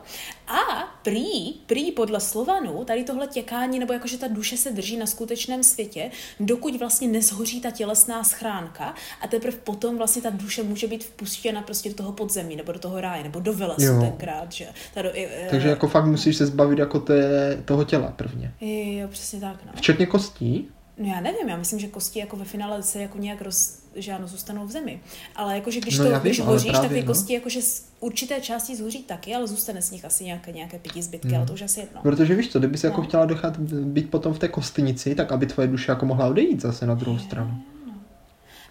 [0.47, 4.97] A prý, prý podle Slovanů, tady tohle těkání, nebo jako, že ta duše se drží
[4.97, 10.63] na skutečném světě, dokud vlastně nezhoří ta tělesná schránka a teprve potom vlastně ta duše
[10.63, 14.01] může být vpuštěna prostě do toho podzemí, nebo do toho ráje, nebo do Velesu Jo.
[14.01, 14.67] tenkrát, že?
[14.93, 18.53] Ta do, eh, Takže jako fakt musíš se zbavit jako té, toho těla prvně.
[19.01, 19.71] Jo, přesně tak, no.
[19.75, 20.67] Včetně kostí.
[20.97, 24.11] No já nevím, já myslím, že kosti jako ve finále se jako nějak roz, že
[24.13, 24.99] ano, zůstanou v zemi.
[25.35, 27.05] Ale jakože když No to vím, když hoříš, tak ty no.
[27.07, 31.01] kosti jakože z určité části zhoří taky, ale zůstane z nich asi nějaké, nějaké pěti
[31.01, 32.01] zbytky, ale to už asi jedno.
[32.01, 33.07] Protože víš co, kdyby se jako No.
[33.07, 36.85] chtěla dochat být potom v té kostnici, tak aby tvoje duše jako mohla odejít zase
[36.85, 37.61] na druhou stranu.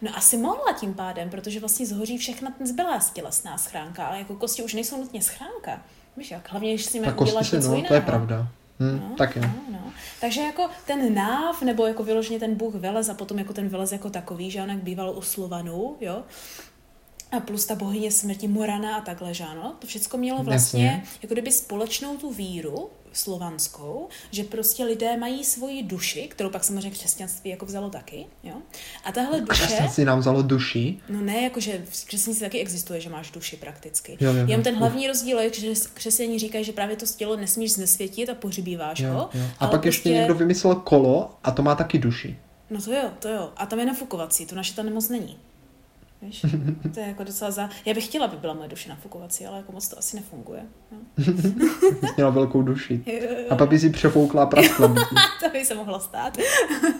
[0.02, 4.34] No asi mohla tím pádem, protože vlastně zhoří všechna ten zbylá tělesná schránka, ale jako
[4.36, 5.82] kosti už nejsou nutně schránka.
[6.16, 7.88] Víš jak, hlavně, když si Tak kosti uděláš něco no, jiného.
[7.88, 8.48] to je pravda.
[8.80, 9.42] Hm, No, tak jo.
[9.42, 9.92] No, no.
[10.20, 13.92] Takže jako ten náv, nebo jako vyloženě ten bůh Velez a potom jako ten Velez
[13.92, 16.22] jako takový, že on jak býval u Slovanů, jo,
[17.32, 21.02] a plus ta bohyně smrti Morana a takhle, že ano, to všechno mělo vlastně Jasně.
[21.22, 26.90] jako kdyby společnou tu víru slovanskou, že prostě lidé mají svoji duši, kterou pak samozřejmě
[26.90, 28.54] křesťanství jako vzalo taky, jo.
[29.04, 30.98] A tahle duše, Křesťanství nám vzalo duši.
[31.08, 34.16] no ne, jakože v křesťanství taky existuje, že máš duši prakticky.
[34.20, 34.44] Jo, jo.
[34.46, 38.34] Jenom ten hlavní rozdíl je, že křesťaní říkají, že právě to tělo nesmíš znesvětit a
[38.34, 39.28] pohřbíváš Jo, ho.
[39.34, 39.46] jo.
[39.58, 42.38] A pak ještě někdo vymyslel kolo a to má taky duši.
[42.70, 43.52] No to jo, to jo.
[43.56, 45.38] A tam je nafukovací, to naše tam moc není.
[46.26, 46.46] Víš?
[46.94, 47.70] To je jako docela za...
[47.84, 50.62] Já bych chtěla, aby byla moje duše nafukovací, ale jako moc to asi nefunguje.
[50.92, 50.98] No.
[52.16, 53.04] Měla velkou duši.
[53.50, 54.88] A pak by si přefoukla praskla
[55.44, 56.38] to by se mohlo stát.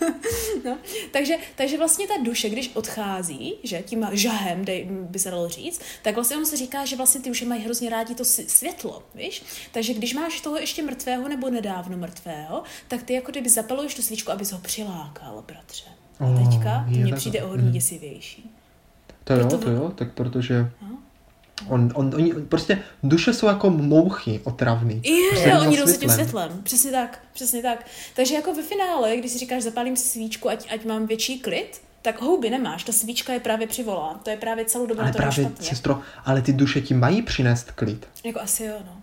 [0.65, 0.77] no,
[1.11, 5.81] takže, takže vlastně ta duše, když odchází, že tím žahem, dej, by se dalo říct,
[6.01, 9.43] tak vlastně on se říká, že vlastně ty duše mají hrozně rádi to světlo, víš?
[9.71, 14.01] Takže když máš toho ještě mrtvého nebo nedávno mrtvého, tak ty jako kdyby zapaluješ tu
[14.01, 15.83] svíčku, abys ho přilákal, bratře.
[16.19, 17.71] A Oh, teďka to je mně přijde o hodně Mhm.
[17.73, 18.51] děsivější.
[19.27, 20.87] To jo, Proto- to jo, tak protože No.
[21.67, 25.01] on, on, oni, prostě duše jsou jako mouchy otravný.
[25.05, 26.15] Jo, Prostě oni jdou za tím světlem.
[26.15, 26.63] světlem.
[26.63, 27.85] Přesně tak, přesně tak.
[28.15, 31.81] Takže jako ve finále, když si říkáš, zapálím si svíčku, ať, ať mám větší klid,
[32.01, 34.19] tak houby nemáš, ta svíčka je právě přivolá.
[34.23, 35.67] To je právě celou dobu Ale na to právě, špatně.
[35.67, 38.07] sestro, ale ty duše ti mají přinést klid.
[38.23, 38.96] Jako asi jo, no.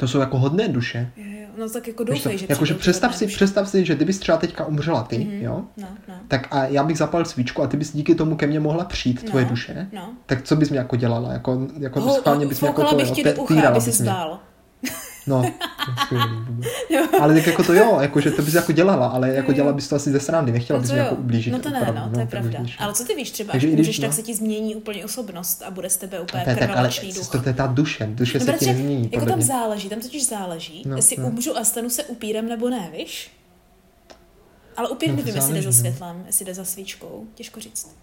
[0.00, 1.10] To jsou jako hodné duše.
[1.16, 1.46] Jo, jo.
[1.58, 3.36] No tak jako doufej, že Jakože přijdou ty představ si, duše.
[3.36, 5.32] představ si, že kdybys třeba teďka umřela ty, Mhm.
[5.42, 6.14] jo, No, no.
[6.28, 9.22] tak a já bych zapal svíčku a ty bys díky tomu ke mně mohla přijít,
[9.22, 10.08] tvoje No, duše, no.
[10.26, 11.32] tak co bys mi jako dělala?
[11.32, 14.40] Jako, jako Ho, schválně bys mě jako to, bych ti do ucha, aby si zdál.
[15.30, 15.52] No.
[17.20, 19.88] Ale tak jako to jo, jako, že to bys jako dělala, ale jako dělala bys
[19.88, 21.52] to asi ze srandy, nechtěla No bys to jako ublížit.
[21.52, 22.58] No to ne, opravdu, no, to je tak pravda.
[22.78, 24.16] Ale co ty víš, třeba, Takže i když- tak no.
[24.16, 27.12] se ti změní úplně osobnost a bude z tebe úplně To je tak, ale duch.
[27.12, 30.26] sestro, to je ta duše, duše No, se ti nezmění, jako tam záleží, tam totiž
[30.28, 31.26] záleží, No, jestli no.
[31.26, 33.30] umřu a stanu se upírem nebo ne, víš?
[34.76, 35.72] Ale upír No, to nevím, jestli jde za no.
[35.72, 37.96] světlem, jestli jde za svíčkou, těžko říct.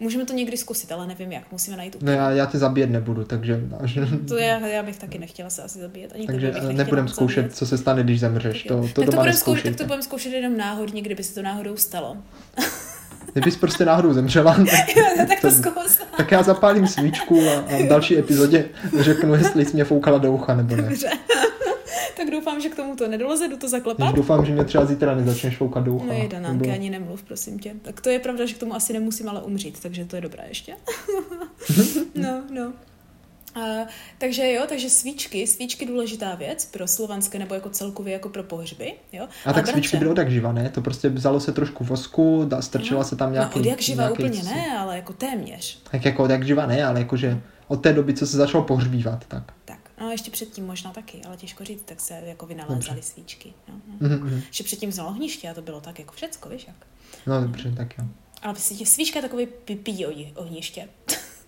[0.00, 2.12] Můžeme to někdy zkusit, ale nevím jak, musíme najít No upíra.
[2.14, 3.60] já, já tě zabíjet nebudu, takže,
[4.28, 7.56] To já, já bych taky nechtěla se asi zabíjet, ani takže nebudem zkoušet, zabíjet.
[7.56, 8.62] co se stane, když zemřeš.
[8.62, 8.76] Tak jo.
[8.76, 11.34] To, to tak, to doma budeme zkoušet, tak to budeme zkoušet jenom náhodně, kdyby se
[11.34, 12.16] to náhodou stalo.
[13.32, 14.54] Kdybys prostě náhodou zemřela,
[15.16, 15.98] tak, tak to zkus.
[16.16, 18.68] tak já zapálím svíčku a, a v další epizodě
[19.00, 20.82] řeknu, jestli jsi mě foukala do ucha nebo ne.
[20.82, 21.08] Dobře.
[22.24, 24.14] Tak doufám, že k tomu to nedoleze, jdu to zaklepat.
[24.14, 26.06] doufám, že mě třeba zítra nezačneš foukat do ucha.
[26.06, 27.74] No je danánky, nebo- ani nemluv, prosím tě.
[27.82, 30.44] Tak to je pravda, že k tomu asi nemusím ale umřít, takže to je dobré
[30.48, 30.74] ještě.
[32.14, 32.72] no, no.
[33.54, 33.86] A,
[34.18, 38.92] takže jo, takže svíčky, svíčky důležitá věc pro slovanské nebo jako celkově jako pro pohřby,
[39.12, 39.28] jo.
[39.46, 40.68] A tak svíčky byly od jak živa, ne?
[40.70, 43.58] To prostě vzalo se trošku vosku, da, strčila se tam nějaký...
[43.58, 45.82] no, od jak živa nějaký úplně co- ne, ale jako téměř.
[45.90, 49.24] Tak jako od jak živa ne, ale jakože od té doby, co se začalo pohřbívat,
[49.28, 49.52] tak.
[49.64, 53.52] Tak, no ještě předtím možná taky, ale těžko říct, tak se jako vynalézaly svíčky.
[53.68, 54.08] No, no.
[54.08, 54.42] Mhm, mhm.
[54.50, 56.86] Že předtím vzalo ohniště a to bylo tak jako všecko, víš jak.
[57.26, 58.04] No dobře, tak jo.
[58.42, 60.88] Ale prostě svíčka je takový pipí ohniště.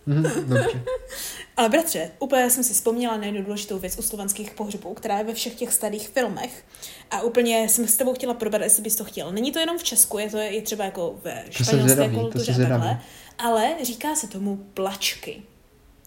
[0.07, 0.85] Mhm, Dobře.
[1.57, 5.25] Ale bratře, úplně jsem si vzpomněla na jednu důležitou věc u slovanských pohřbů, která je
[5.25, 6.65] ve všech těch starých filmech.
[7.11, 9.33] A úplně jsem s tebou chtěla probrat, jestli bys to chtěl.
[9.33, 13.01] Není to jenom v Česku, je to je třeba jako ve španělské kultuře a takhle.
[13.39, 15.43] Ale říká se tomu plačky.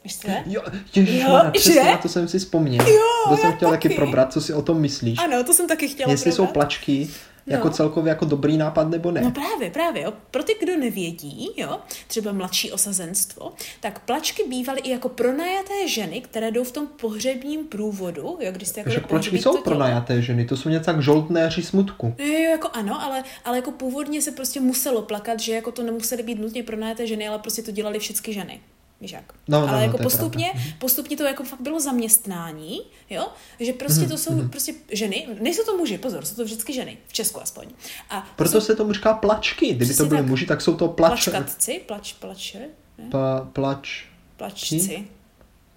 [0.04, 0.28] Víš co?
[0.46, 0.62] Jo,
[0.96, 1.84] ježiš, Jo, přesně že?
[1.84, 2.88] na to jsem si vzpomněl.
[2.88, 3.96] Jo, to jsem chtěl taky taky.
[3.96, 5.20] probrat, co si o tom myslíš.
[5.20, 6.54] Ano, to jsem taky chtěla Jestli jsou probrat.
[6.54, 7.10] plačky
[7.48, 7.74] jako No.
[7.74, 9.22] celkově jako dobrý nápad nebo ne.
[9.22, 10.02] No právě, právě.
[10.04, 10.14] Jo.
[10.32, 16.22] Pro ty, kdo nevědí, jo, třeba mladší osazenstvo, tak plačky bývaly i jako pronajaté ženy,
[16.22, 20.22] které jdou v tom pohřebním průvodu, jo, když jste jako Však plačky jsou to pronajaté
[20.22, 22.16] ženy, to jsou něco jak žoltnéři smutku.
[22.18, 25.84] Jo, jo, jako ano, ale, ale jako původně se prostě muselo plakat, že jako to
[25.84, 28.60] nemusely být nutně pronajaté ženy, ale prostě to dělali všechny ženy.
[29.02, 29.34] Víš jak?
[29.48, 33.28] No, no, ale no, jako to je postupně, postupně to jako fakt bylo zaměstnání, jo?
[33.60, 36.98] Že prostě Mhm, to jsou prostě ženy, nejsou to muži, pozor, jsou to vždycky ženy,
[37.08, 37.66] v Česku aspoň.
[38.10, 39.74] A to Proto jsou se tomu říká plačky.
[39.74, 40.28] Kdyby to byly tak.
[40.30, 41.30] muži, tak jsou to plač...
[41.30, 42.60] plačkatci, plač, plače,
[42.98, 43.06] ne?
[43.12, 44.04] Pa, plač...
[44.38, 45.08] plačci.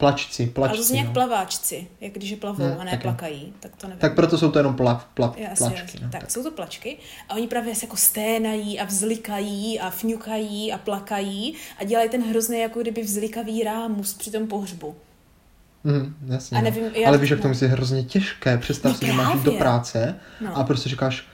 [0.02, 0.82] Plačci, Ale to plačci.
[0.82, 1.12] zní jak no.
[1.12, 3.02] plaváčci, jak když je plavou Ne, a ne taky.
[3.02, 4.00] plakají, tak to nevím.
[4.00, 5.80] Tak proto jsou to jenom pla, pla, Jasně, plačky.
[5.82, 6.00] jasně.
[6.02, 6.08] No.
[6.12, 6.96] Tak, jsou to plačky
[7.28, 12.22] a oni právě se jako sténají a vzlikají a fňukají a plakají a dělají ten
[12.30, 14.94] hrozný jako kdyby vzlikavý rámus při tom pohřbu.
[15.84, 16.64] Mhm, jasně, A no.
[16.64, 17.54] nevím, já- Ale víš, jak to no.
[17.54, 18.58] musí hrozně těžké.
[18.58, 20.56] Představ No si, že máš jít do práce No.
[20.56, 21.24] a prostě říkáš,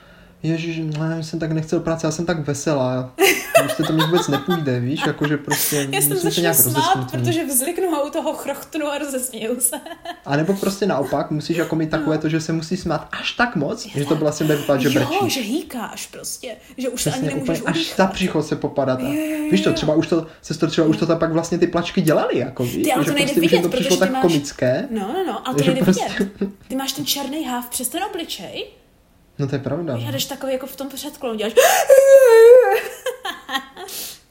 [0.43, 3.13] Ježíš, ne, jsem tak nechtěl práce, já jsem tak veselá.
[3.59, 7.45] prostě to mě vůbec nepůjde, víš, jakože prostě Já jsem musím se nějak smát, protože
[7.45, 9.75] vzliknu a u toho chrochtnu a rozesměju se.
[10.25, 13.55] A nebo prostě naopak, musíš jako mít takové to, že se musí smát až tak
[13.55, 15.33] moc, že to vlastně bude vypadat, že jo, brečíš.
[15.33, 18.99] že hýkáš prostě, že už se ani Přesně, nemůžeš úplně až za břicho se popadat.
[18.99, 19.75] A, Jo, jo, jo, víš to, jo.
[19.75, 22.83] třeba už to, sestro, třeba už to tam pak vlastně ty plačky dělali, jako víš,
[22.83, 24.87] Ty, ale že to nejde prostě už vidět, to přišlo tak máš- komické.
[24.91, 26.49] No, no, no, ale to nejde prostě- vidět.
[26.67, 28.65] Ty máš ten černý háv přes ten obličej
[29.39, 29.93] No to je pravda.
[30.07, 31.53] a jdeš takový jako v tom předklonu, děláš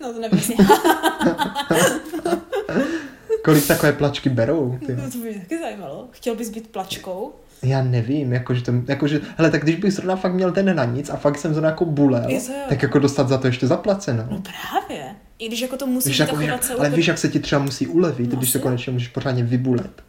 [0.00, 0.40] No to nevím,
[3.44, 4.78] Kolik takové plačky berou?
[4.86, 4.96] Ty?
[4.96, 6.08] No, to by mě taky zajímalo.
[6.10, 7.32] Chtěl bys být plačkou?
[7.62, 11.10] Já nevím, jakože to, jakože, hele, tak když bych zrovna fakt měl ten na nic
[11.10, 12.58] a fakt jsem zrovna jako bulel, Je to jo.
[12.68, 14.26] tak jako dostat za to ještě zaplaceno.
[14.30, 15.14] No právě.
[15.38, 16.96] I když jako to musíš Víš, jako jako, jak, ale dobu.
[16.96, 20.02] víš, jak se ti třeba musí ulevit, No, když se konečně můžeš pořádně vybulet.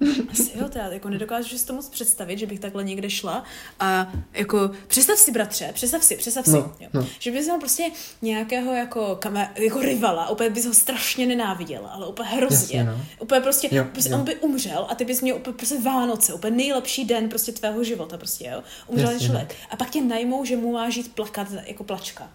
[0.32, 3.44] Asi jo, to já jako nedokážu si to moc představit, že bych takhle někde šla
[3.80, 6.88] a jako představ si bratře, představ si, představ si, No, jo.
[6.92, 7.06] no.
[7.18, 7.82] že bys měl prostě
[8.22, 12.78] nějakého jako, kame, jako rivala, úplně bys ho strašně nenáviděla, ale úplně hrozně.
[12.78, 13.04] Jasně, no.
[13.20, 14.18] Úplně prostě, Jo, prostě jo.
[14.18, 17.84] on by umřel a ty bys měl úplně prostě Vánoce, úplně nejlepší den prostě tvého
[17.84, 18.62] života prostě, jo.
[18.86, 19.32] Umřel Jasně, no.
[19.32, 19.56] člověk.
[19.70, 22.30] A pak tě najmou, že mu máš jít plakat jako plačka.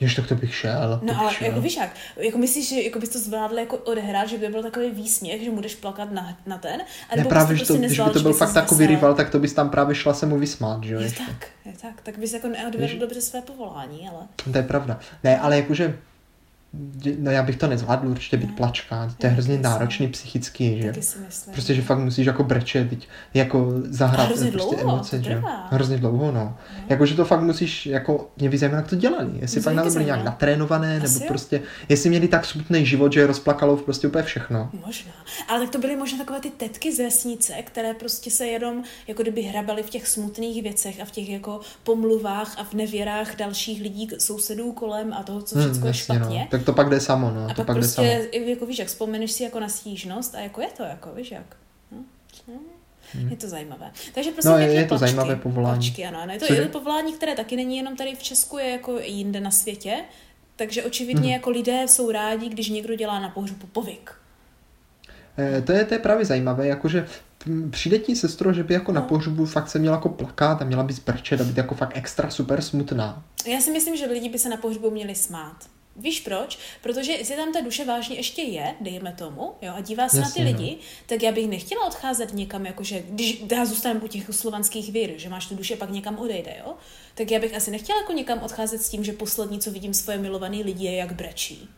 [0.00, 1.00] Jež tak to bych šel.
[1.02, 1.46] No ale šel.
[1.46, 4.62] jako víš jak, jako myslíš, že jako bys to zvládl jako odehrát, že by byl
[4.62, 6.80] takový výsměch, že budeš plakat na, na ten?
[7.10, 9.38] A ne, právě, že prostě to, když by to byl fakt takový rival, tak to
[9.38, 11.00] bys tam právě šla se mu vysmát, že jo?
[11.00, 12.00] Je tak, je tak.
[12.02, 14.20] Tak bys jako neodvedl dobře své povolání, ale...
[14.52, 15.00] To je pravda.
[15.24, 15.98] Ne, ale jakože,
[17.18, 20.88] no já bych to nezvládl určitě být plačka, to je hrozně náročný psychicky, že?
[20.88, 21.52] Taky si myslím.
[21.52, 25.42] Prostě, že fakt musíš jako brečet, teď jako zahrát hrozně prostě dlouho, emoce, že?
[25.70, 26.56] Hrozně dlouho, no.
[26.88, 29.30] Jako, že to fakt musíš, jako, mě by zajímalo, jak to dělali.
[29.38, 31.28] Jestli Mě fakt na to byli nějak natrénované, Asi nebo jo.
[31.28, 34.70] prostě, jestli měli tak smutný život, že je rozplakalo prostě úplně všechno.
[34.86, 35.12] Možná.
[35.48, 39.22] Ale tak to byly možná takové ty tetky z vesnice, které prostě se jenom jako
[39.22, 43.82] kdyby hrabaly v těch smutných věcech a v těch jako pomluvách a v nevěrách dalších
[43.82, 46.38] lidí, sousedů kolem a toho, co všechno je jasně, špatně.
[46.40, 46.46] no.
[46.50, 47.44] Tak to pak jde samo, no.
[47.44, 48.08] A to pak, pak jde samo.
[48.08, 51.30] prostě, jako víš, jak vzpomeneš si jako na stížnost a jako je to, jako víš
[51.30, 51.56] jak.
[51.92, 51.98] No,
[52.48, 52.54] no.
[53.30, 53.90] Je to zajímavé.
[54.14, 54.60] Takže prostě Hmm.
[54.60, 55.00] No, je- je to plačky.
[55.00, 55.80] zajímavé povolání.
[55.80, 56.32] Plačky, ano, ano.
[56.32, 59.40] Je to, je to povolání, které taky není jenom tady v Česku, je jako jinde
[59.40, 59.96] na světě.
[60.56, 61.30] Takže očividně Mhm.
[61.32, 64.12] jako lidé jsou rádi, když někdo dělá na pohřbu povyk.
[65.38, 67.06] Eh, To je, to je právě zajímavé, jakože
[67.70, 69.06] přijde ti sestro, že by jako na No.
[69.06, 72.30] pohřbu fakt se měla jako plakat a měla by zbrčet a být jako fakt extra
[72.30, 73.22] super smutná.
[73.46, 75.56] Já si myslím, že lidi by se na pohřbu měli smát.
[75.96, 76.58] Víš proč?
[76.82, 80.44] Protože jestli tam ta duše vážně ještě je, dejme tomu, jo, a dívá se Jasně,
[80.44, 80.56] na no.
[80.56, 84.92] ty lidi, tak já bych nechtěla odcházet někam, jakože, když já zůstanu u těch slovanských
[84.92, 86.74] vír, že máš tu duše, pak někam odejde, jo,
[87.14, 90.18] tak já bych asi nechtěla jako někam odcházet s tím, že poslední, co vidím svoje
[90.18, 91.68] milované lidi, je jak brečí.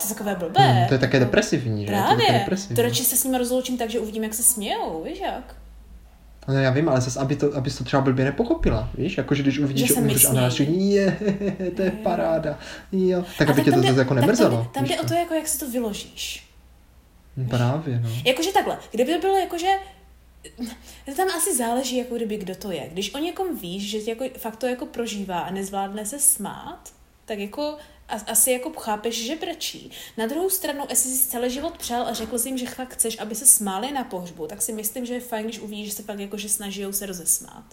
[0.00, 0.60] To je takové blbé.
[0.60, 1.92] Hmm, to je také depresivní, že?
[1.92, 2.32] To je Právě.
[2.32, 2.76] depresivní.
[2.76, 5.56] To radši se s nimi rozloučím tak, že uvidím, jak se smějou, víš jak?
[6.48, 9.18] No já vím, ale zase, aby to, abys to třeba blbě nepochopila, víš?
[9.18, 10.90] Jakože když uvidíš, Že že, umřeš a mysmějí.
[10.92, 11.18] je,
[11.76, 12.58] to je paráda,
[12.92, 13.24] jo.
[13.38, 14.56] Tak A aby tě to zase jako nemrzelo.
[14.56, 16.46] Tam, tam jde o to, jako jak si to vyložíš.
[17.36, 18.08] No Právě, no.
[18.24, 19.66] Jakože takhle, kdyby to bylo jakože
[21.06, 22.88] to tam asi záleží, jako kdyby kdo to je.
[22.92, 26.80] Když o někom víš, že jako, fakt to jako prožívá a nezvládne se smát,
[27.24, 27.76] tak jako
[28.08, 29.90] asi jako chápeš, že brečí.
[30.16, 33.34] Na druhou stranu, jestli jsi celý život přál a řekl jsi jim, že chceš, aby
[33.34, 36.18] se smáli na pohřbu, tak si myslím, že je fajn, když uvidíš, že se fakt
[36.18, 37.64] jako, že snaží se rozesmát.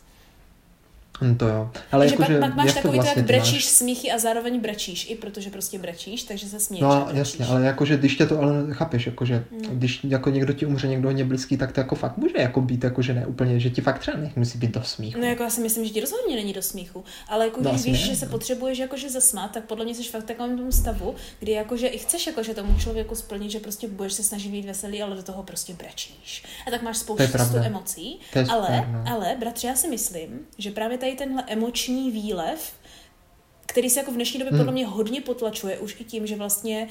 [1.21, 1.69] Hm, to jo.
[1.91, 3.41] Ale Takže jakože, pak, pak máš takový to, vlastně jak ty máš?
[3.41, 6.81] brečíš smíchy a zároveň brečíš, i protože prostě brečíš, takže se směješ.
[6.83, 7.17] No brečíš.
[7.19, 9.59] jasně, ale jakože když tě to, ale chápeš, jakože Mm.
[9.61, 12.83] když jako někdo ti umře, někdo hodně blízký, tak to jako fakt může jako být,
[12.83, 15.19] jakože ne úplně, že ti fakt třeba nemusí být do smíchu.
[15.19, 17.81] No jako já si myslím, že ti rozhodně není do smíchu, ale jako No, když
[17.81, 18.31] asi víš, ne, že se no.
[18.31, 21.97] potřebuješ jakože zasmát, tak podle mě jsi fakt v takovém tom stavu, kdy jakože i
[21.97, 25.43] chceš jakože tomu člověku splnit, že prostě budeš se snažit být veselý, ale do toho
[25.43, 26.43] prostě brečíš.
[26.67, 29.03] A tak máš spoustu emocí, ale, no.
[29.07, 32.73] ale bratře, já si myslím, že právě tady tenhle emoční výlev,
[33.65, 34.59] který se jako v dnešní době Hmm.
[34.59, 36.87] podle mě hodně potlačuje, už i tím, že vlastně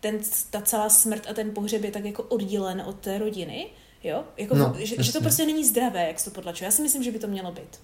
[0.00, 0.18] ten,
[0.50, 3.66] ta celá smrt a ten pohřeb je tak jako oddělen od té rodiny,
[4.04, 4.24] jo?
[4.36, 6.66] Jako, No, že, že to prostě není zdravé, jak se to potlačuje.
[6.66, 7.80] Já si myslím, že by to mělo být.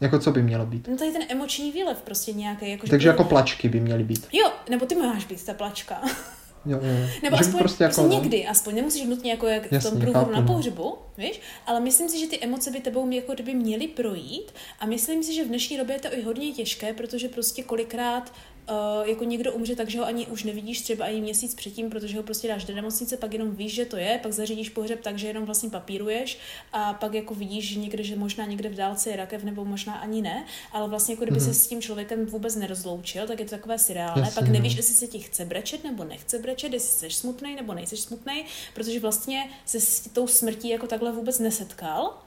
[0.00, 0.88] Jako co by mělo být?
[0.88, 2.70] No tady ten emoční výlev prostě nějaký.
[2.70, 4.26] Jako, že Takže to- jako plačky by měly být.
[4.32, 6.02] Jo, nebo ty máš být ta plačka.
[6.68, 7.08] Jo, jo.
[7.22, 10.00] Nebo že aspoň prostě jako, jako, někdy, aspoň nemusíš nutně jako jak v Jasně, tom
[10.00, 10.46] průvodu chápu, na no.
[10.46, 11.40] pohřbu, víš?
[11.66, 15.34] Ale myslím si, že ty emoce by tebou jako kdyby měly projít a myslím si,
[15.34, 18.32] že v dnešní době je to i hodně těžké, protože prostě kolikrát
[18.70, 22.22] Uh, jako někdo umře, takže ho ani už nevidíš třeba ani měsíc předtím, protože ho
[22.22, 25.26] prostě dáš do nemocnice, pak jenom víš, že to je, pak zařídíš pohřeb tak, že
[25.26, 26.38] jenom vlastně papíruješ
[26.72, 29.94] a pak jako vidíš, že někde, že možná někde v dálce je rakev, nebo možná
[29.94, 31.46] ani ne, ale vlastně jako kdyby Mhm.
[31.46, 34.78] se s tím člověkem vůbec nerozloučil, tak je to takové seriálné, Jasně, pak nevíš, no.
[34.78, 39.00] jestli se ti chce brečet nebo nechce brečet, jestli jsi smutný nebo nejsi smutný, protože
[39.00, 42.18] vlastně se s tou smrtí jako takhle vůbec nesetkal.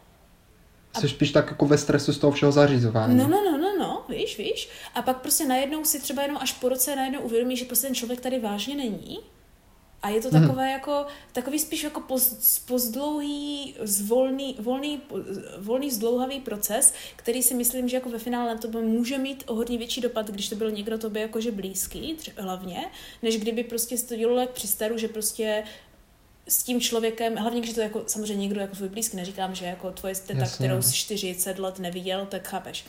[1.00, 3.18] Jsi spíš tak jako ve stresu z toho všeho zařizování.
[3.18, 4.70] No, no, no, no, no, víš, víš.
[4.96, 7.96] A pak prostě najednou si třeba jenom až po roce najednou uvědomí, že prostě ten
[7.96, 9.20] člověk tady vážně není.
[10.04, 10.42] A je to Mhm.
[10.42, 10.72] takové hmm.
[10.72, 15.02] jako, takový spíš jako poz, pozdlouhý, zvolný, volný,
[15.58, 19.56] volný, zdlouhavý proces, který si myslím, že jako ve finále na to může mít o
[19.56, 22.86] hodně větší dopad, když to byl někdo tobě jakože blízký, tři- hlavně,
[23.22, 25.64] než kdyby prostě to dělalo jak při staru, že prostě
[26.48, 29.92] s tím člověkem, hlavně když to jako samozřejmě někdo jako svůj blízký, neříkám, že jako
[29.92, 30.68] tvoje teta, Jasně.
[30.68, 32.86] kterou jsi 40 let neviděl, tak chápeš.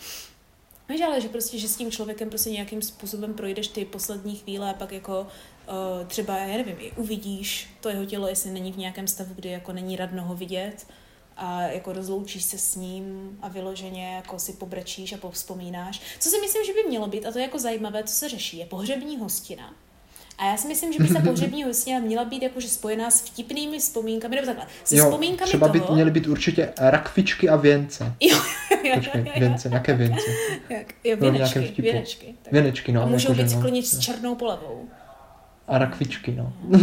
[0.88, 4.70] Víš, ale že prostě, že s tím člověkem prostě nějakým způsobem projdeš ty poslední chvíle
[4.70, 8.78] a pak jako uh, třeba, já nevím, i uvidíš to jeho tělo, jestli není v
[8.78, 10.86] nějakém stavu, kdy jako není radno ho vidět
[11.36, 16.00] a jako rozloučíš se s ním a vyloženě jako si pobrečíš a povzpomínáš.
[16.20, 18.58] Co si myslím, že by mělo být, a to je jako zajímavé, co se řeší,
[18.58, 19.74] je pohřební hostina.
[20.42, 23.78] A já si myslím, že by se pohřební hostina měla být jakože spojená s vtipnými
[23.78, 25.94] vzpomínkami, nebo takhle, se jo, vzpomínkami třeba by toho...
[25.94, 28.14] měly být určitě rakvičky a věnce.
[28.20, 28.37] Jo,
[28.85, 29.40] jo, Počkej, jo, jo.
[29.40, 30.31] věnce, jaké věnce?
[30.68, 31.83] Jak, jo, věnečky, vtipu.
[31.83, 32.35] věnečky.
[32.42, 32.52] Tak.
[32.52, 33.02] Věnečky, no.
[33.02, 33.48] a můžou být no.
[33.48, 34.88] skloněč s černou polevou.
[35.68, 36.52] A rakvičky, no.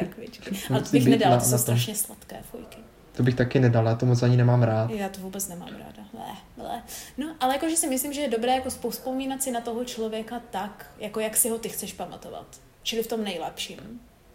[0.00, 0.50] Rakvičky.
[0.70, 2.78] Ale to bych být nedala, na- to jsou strašně sladké fojky.
[3.12, 4.90] To bych taky nedal, já to moc ani nemám rád.
[4.90, 6.08] Já to vůbec nemám ráda.
[6.12, 6.82] Ble, ble.
[7.16, 10.90] No, ale jakože si myslím, že je dobré jako vzpomínat si na toho člověka tak,
[10.98, 12.46] jako jak si ho ty chceš pamatovat.
[12.88, 13.76] Čili v tom nejlepším.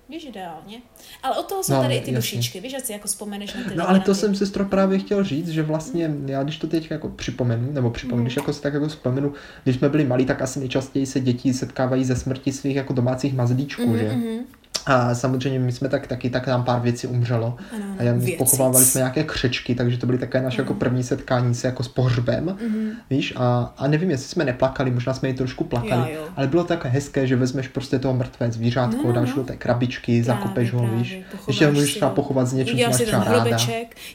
[0.09, 0.77] Víš, ideálně.
[1.23, 2.15] Ale od toho jsou No, tady i ty jasně.
[2.15, 4.19] dušičky, víš, ať si jako vzpomeneš na ty No ale to ty...
[4.19, 8.17] jsem sestro právě chtěl říct, že vlastně já když to teď jako připomenu, nebo připomenu,
[8.21, 8.25] Mm.
[8.25, 11.53] když jako si tak jako vzpomenu, když jsme byli malí, tak asi nejčastěji se děti
[11.53, 14.09] setkávají ze smrti svých jako domácích mazlíčků, Mhm, že?
[14.13, 14.37] mhm.
[14.85, 17.55] A samozřejmě my jsme tak taky, tak nám pár věcí umřelo.
[17.73, 17.95] Ano, ano.
[17.99, 18.37] A já Věcic.
[18.37, 21.87] pochovávali jsme nějaké křečky, takže to byly takové naše jako první setkání se jako s
[21.87, 22.89] pohřbem, Mhm.
[23.09, 26.27] víš, a, a nevím, jestli jsme neplakali, možná jsme i trošku plakali, Jo, jo.
[26.35, 29.35] ale bylo takové hezké, že vezmeš prostě toho mrtvé zvířátko, No, no, dáš no.
[29.35, 31.17] do té krabičky, zakopeš ho, Právě, víš,
[31.47, 32.15] ještě ho můžeš třeba ho.
[32.15, 33.57] pochovat s něčím, co máš třeba ráda.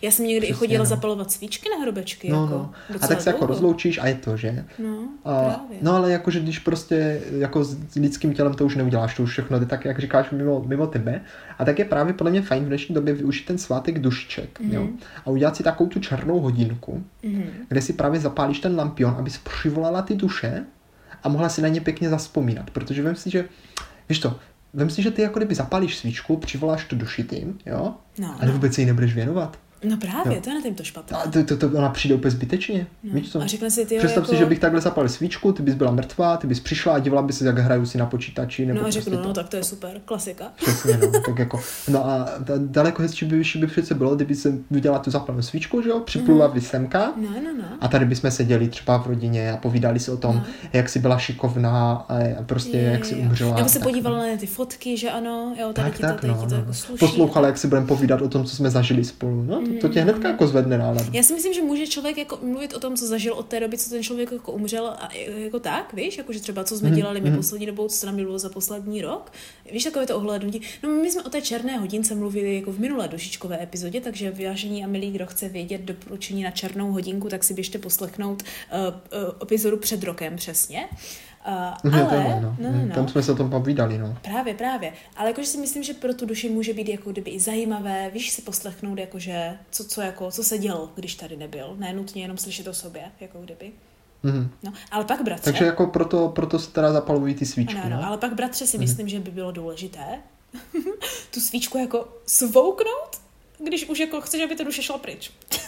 [0.02, 0.88] Já jsem někdy i Přesně, chodila no.
[0.88, 2.28] zapalovat svíčky na hrobečky.
[2.30, 2.70] No, jako, no.
[3.00, 4.64] A tak se jako rozloučíš a je to, že?
[4.78, 5.78] No, A, právě.
[5.82, 9.58] no ale jakože když prostě jako s lidským tělem to už neuděláš, to už všechno
[9.58, 11.20] jde tak, jak říkáš, mimo, mimo tebe.
[11.58, 14.72] A tak je právě podle mě fajn v dnešní době využít ten svátek dušiček, mm-hmm.
[14.74, 14.88] jo?
[15.26, 17.42] A udělat si takovou tu černou hodinku, Mhm.
[17.68, 20.64] kde si právě zapálíš ten lampion, aby si přivolala ty duše
[21.22, 23.44] a mohla si na ně pěkně zaspomínat, protože vem si, že,
[24.08, 24.36] víš to,
[24.74, 28.52] vem si, že ty jako kdyby zapálíš svíčku, přivoláš tu duši tím, jo, No, ale
[28.52, 29.58] vůbec se jí nebudeš věnovat.
[29.84, 30.40] No právě, Jo.
[30.44, 31.18] to je na tím to špatné.
[31.18, 33.14] A to, to, to ona přijde úplně zbytečně, no.
[33.14, 33.42] víš co?
[33.42, 34.32] A řekne si, ty Představ jako...
[34.32, 37.22] si, že bych takhle zapalil svíčku, ty bys byla mrtvá, ty bys přišla a dívala
[37.22, 38.66] by se, jak hraju si na počítači.
[38.66, 39.28] Nebo No a prostě řeknu, to.
[39.28, 40.44] no tak to je super, klasika.
[40.56, 44.52] Přesně, no, tak jako, no a da- daleko hezčí by, by přece bylo, kdyby se
[44.70, 47.64] viděla tu zapalenou svíčku, že jo, připlula by semka No, no, no.
[47.80, 50.44] a tady bychom seděli třeba v rodině a povídali si o tom, No.
[50.72, 53.56] jak si byla šikovná a prostě Je, jak si umřela.
[53.56, 56.20] Nebo se tak, podívala na ty fotky, že ano, jo, tady tak, ti to, tak,
[56.20, 56.60] tady no, ti to no.
[56.60, 56.98] jako sluší.
[57.00, 59.42] Poslouchala, jak si budeme povídat o tom, co jsme zažili spolu.
[59.42, 61.10] No, to, tě hnedka jako zvedne náladu.
[61.12, 63.78] Já si myslím, že může člověk jako mluvit o tom, co zažil od té doby,
[63.78, 66.96] co ten člověk jako umřel a jako tak, víš, jako že třeba co Mhm, jsme
[66.96, 69.32] dělali my poslední dobou, co se nám bylo za poslední rok.
[69.72, 70.60] Víš, takové to ohlednutí.
[70.82, 74.84] No my jsme o té černé hodince mluvili jako v minulé dušičkové epizodě, takže vážení
[74.84, 78.78] a milí, kdo chce vědět doporučení na černou hodinku, tak si běžte poslechnout uh,
[79.28, 80.88] uh, epizodu před rokem přesně.
[80.92, 80.98] Uh,
[81.84, 82.56] Ne, ale, tohle, no.
[82.58, 82.94] no, no, no.
[82.94, 84.18] Tam jsme se o tom povídali, no.
[84.22, 84.92] Právě, právě.
[85.16, 88.30] Ale jakože si myslím, že pro tu duši může být jako kdyby i zajímavé, víš,
[88.30, 91.74] si poslechnout, jakože, co, co, jako, co se dělo, když tady nebyl.
[91.78, 93.72] Ne nutně jenom slyšet o sobě, jako kdyby.
[94.22, 94.50] Mhm.
[94.62, 98.06] No, ale pak bratře, Takže jako proto, proto se teda zapalují ty svíčky, ano, no.
[98.06, 100.22] ale pak bratře si myslím, že by bylo důležité
[101.34, 103.20] tu svíčku jako svouknout,
[103.64, 105.30] když už jako chceš, aby ta duše šla pryč.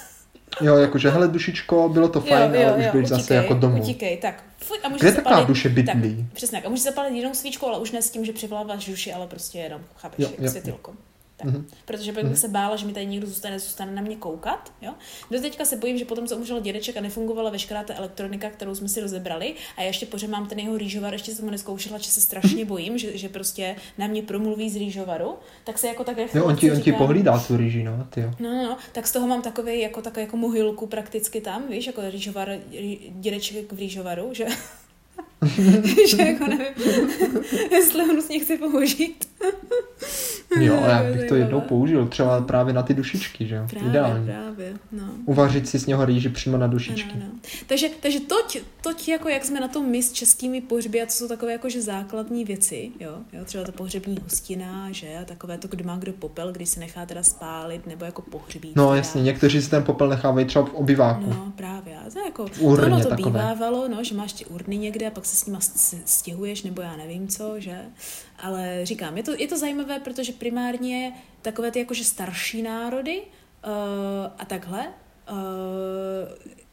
[0.60, 3.82] Jo, jakože, hele dušičko, bylo to fajn, ale už byš zase jako domů.
[3.82, 4.44] Utíkej, tak.
[4.58, 6.16] Fuj, a můžeš Kde taková duše bydlí?
[6.16, 6.62] Tak, přesně.
[6.62, 9.58] A můžeš zapalit jinou svíčku, ale už ne s tím, že přivoláváš duši, ale prostě
[9.58, 10.92] jenom, chápeš, Jo, jak jo, světilko.
[11.42, 11.50] Tak.
[11.52, 11.66] Mhm.
[11.84, 14.72] Protože pak bych se bála, že mi tady někdo zůstane, zůstane na mě koukat.
[14.82, 14.94] Jo?
[15.30, 18.74] Do teďka se bojím, že potom, co umřel dědeček a nefungovala veškerá ta elektronika, kterou
[18.74, 21.98] jsme si rozebrali, a já ještě pořád mám ten jeho rýžovar, ještě jsem ho neskoušela,
[21.98, 26.04] že se strašně bojím, že, že prostě na mě promluví z rýžovaru, tak se jako
[26.04, 28.30] tak Jo, on ti, on ti říkám- pohlídá tu rýži, no, ty jo.
[28.40, 31.86] No, no, no, tak z toho mám takový jako, takový jako mohylku prakticky tam, víš,
[31.86, 34.46] jako rýžovar, rý, dědeček v rýžovaru, že,
[36.10, 36.74] že jako nevím,
[37.70, 39.28] jestli ho nutně chci použít.
[40.60, 43.88] Jo, To já bych to jednou použil, třeba právě na ty dušičky, že jo, Právě,
[43.90, 44.26] ideální.
[44.26, 45.04] právě, no.
[45.26, 47.10] Uvařit si z něho rýži přímo na dušičky.
[47.14, 47.32] Ano, ano.
[47.66, 51.12] Takže, takže toť, toť, jako jak jsme na tom my s českými pohřby, a to
[51.12, 55.68] jsou takové jakože základní věci, jo, jo, třeba ta pohřební hostina, že, a takové to,
[55.68, 58.72] kdo má kdo popel, když se nechá teda spálit, nebo jako pohřbí.
[58.76, 58.96] No teda.
[58.96, 61.30] jasně, někteří si ten popel nechávají třeba v obyváku.
[61.30, 61.96] No, právě.
[62.06, 63.30] A to jako, urně ono to takové.
[63.30, 65.58] bývávalo, no, že máš ty urny někde a pak se s nima
[66.04, 67.78] stěhuješ, nebo já nevím co, že?
[68.42, 73.72] Ale říkám, je to, je to zajímavé, protože primárně takové ty jakože starší národy uh,
[74.38, 74.86] a takhle,
[75.30, 75.36] uh,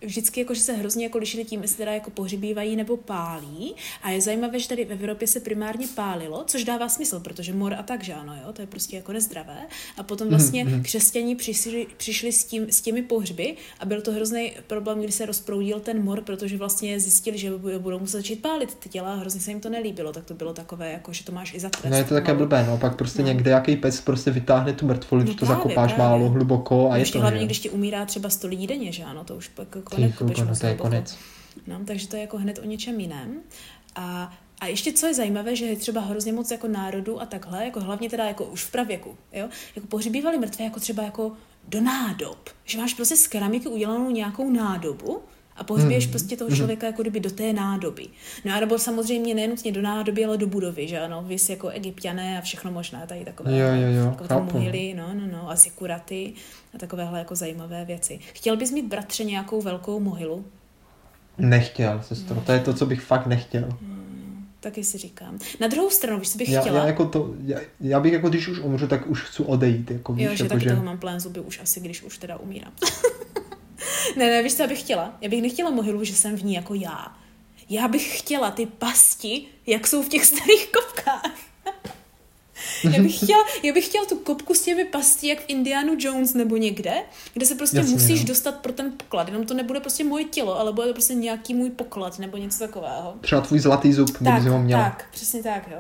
[0.02, 3.76] vždycky jako, že se hrozně jako lišili tím, jestli teda jako pohřebívají nebo pálí.
[4.04, 7.74] A je zajímavé, že tady v Evropě se primárně pálilo, což dává smysl, protože mor
[7.74, 9.58] a tak, že ano, jo, to je prostě jako nezdravé.
[9.98, 10.82] A potom vlastně mm-hmm.
[10.82, 15.26] křesťaní přišli, přišli s, tím, s těmi pohřby a byl to hrozný problém, kdy se
[15.26, 19.42] rozproudil ten mor, protože vlastně zjistili, že budou muset začít pálit ty těla a hrozně
[19.42, 21.92] se jim to nelíbilo, tak to bylo takové, jako, že to máš i za trest.
[21.92, 23.28] No je to také blbé, no, pak prostě no.
[23.28, 26.12] někde jaký pec prostě vytáhne tu mrtvolu, no, to právě, zakopáš právě.
[26.12, 27.20] málo hluboko a no, je to.
[27.20, 30.24] hlavně, když ti umírá třeba 100 lidí denně, že ano, to už jako konec, jako,
[30.24, 31.18] no, to je konec.
[31.68, 33.40] No, takže to je jako hned o něčem jiném.
[33.96, 37.66] A a ještě co je zajímavé, že je třeba hrozně moc jako národů a takhle,
[37.66, 41.32] jako hlavně teda jako už v pravěku, jo, jako pohřbívali mrtvé jako třeba jako
[41.68, 42.50] do nádob.
[42.66, 45.22] Že máš prostě z keramiky udělanou nějakou nádobu
[45.56, 46.12] a pohřbíš hmm.
[46.12, 46.58] prostě toho mhm.
[46.58, 48.08] člověka jako kdyby do té nádoby.
[48.46, 52.38] No a nebo samozřejmě nenutně do nádoby, ale do budovy, že ano, vys jako egyptiané
[52.38, 56.34] a všechno možná, tady takové, jo, jo, jo, takové mohyly, no, no, no, a zikuraty
[56.76, 58.20] a takovéhle jako zajímavé věci.
[58.34, 60.46] Chtěl bys mít bratře nějakou velkou mohylu?
[61.38, 62.42] Nechtěl, sestro, no.
[62.42, 63.70] to je to, co bych fakt nechtěl.
[63.82, 65.40] Hmm, taky si říkám.
[65.60, 66.80] Na druhou stranu, víš, co bych já, chtěla?
[66.80, 69.92] Já, jako to, já, já, bych jako, když už umřu, tak už chci odejít.
[69.92, 70.70] Jako, víš, jo, že jako, taky že...
[70.70, 72.72] toho mám plán zuby už asi, když už teda umírám.
[74.18, 75.18] ne, ne, víš, co já bych chtěla?
[75.22, 77.18] Já bych nechtěla mohylu, že jsem v ní jako já.
[77.70, 81.47] Já bych chtěla ty pasti, jak jsou v těch starých kopkách.
[82.92, 86.34] já, bych chtěla, já bych chtěla tu kopku s těmi pasti, jak v Indianu Jones
[86.34, 86.94] nebo někde,
[87.34, 88.28] kde se prostě Jasně, musíš no.
[88.28, 89.28] dostat pro ten poklad.
[89.28, 92.60] Jenom to nebude prostě moje tělo, ale bude to prostě nějaký můj poklad nebo něco
[92.60, 93.14] takového.
[93.22, 94.84] Třeba tvůj zlatý zub, tak, ho měla.
[94.84, 95.78] Tak, přesně tak, jo.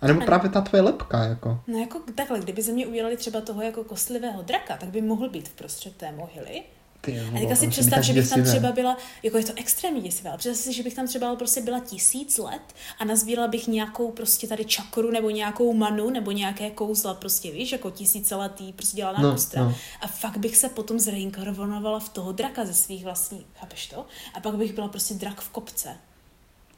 [0.00, 1.60] A nebo právě ta tvoje lepka, jako.
[1.66, 5.28] No jako takhle, kdyby ze mě udělali třeba toho jako kostlivého draka, tak by mohl
[5.28, 6.62] být v prostřed té mohyly
[7.06, 8.42] ty, a teďka si představ, že bych děsivé.
[8.42, 11.36] tam třeba byla, jako je to extrémně děsivé, ale představ si, že bych tam třeba
[11.36, 16.30] prostě byla tisíc let a nazbírala bych nějakou prostě tady čakru nebo nějakou manu nebo
[16.30, 19.64] nějaké kouzla, prostě víš, jako tisíciletý, prostě dělala no, kostra.
[19.64, 19.74] No.
[20.00, 24.06] A fakt bych se potom zreinkarnovala v toho draka ze svých vlastních, chápeš to?
[24.34, 25.96] A pak bych byla prostě drak v kopce.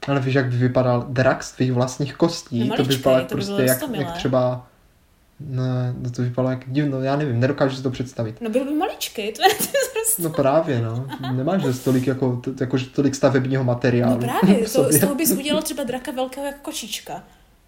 [0.07, 2.59] Ale víš, jak by vypadal drak z tvých vlastních kostí?
[2.59, 4.68] No, maličkej, to by vypadalo prostě by jak, jak třeba
[5.39, 8.41] ne, no to vypadalo jak divno, já nevím, nedokážu si to představit.
[8.41, 9.49] No byl by maličký, to je
[10.19, 11.07] No právě, no.
[11.33, 14.21] Nemáš zase tolik, jako, to, jako, tolik stavebního materiálu.
[14.21, 17.23] No právě, to, z toho bys udělal třeba draka velkého jako kočička.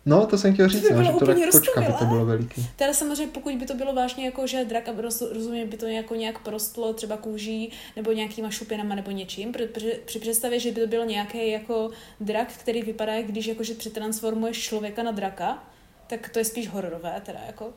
[0.06, 2.26] No, to jsem chtěl říct, to by no, že to tak kočka by to bylo
[2.26, 2.68] veliký.
[2.76, 4.90] Teda samozřejmě, pokud by to bylo vážně jako, že drak,
[5.34, 10.20] rozumím, by to jako nějak prostlo třeba kůží nebo nějakýma šupinama nebo něčím, protože při
[10.20, 15.12] představě, že by to byl nějaký jako drak, který vypadá, když jakože přetransformuješ člověka na
[15.12, 15.64] draka,
[16.12, 17.74] tak to je spíš hororové teda jako.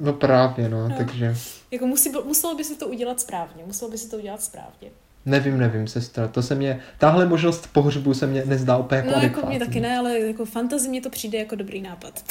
[0.00, 0.96] No právě, no, no.
[0.96, 1.36] takže...
[1.70, 4.90] Jako musí, muselo by se to udělat správně, muselo by se to udělat správně.
[5.26, 9.16] Nevím, nevím, sestra, to se mě, tahle možnost pohřbu se mě nezdá úplně jako No
[9.16, 9.40] adekvátní.
[9.40, 12.24] jako mě taky ne, ale jako fantazi mě to přijde jako dobrý nápad.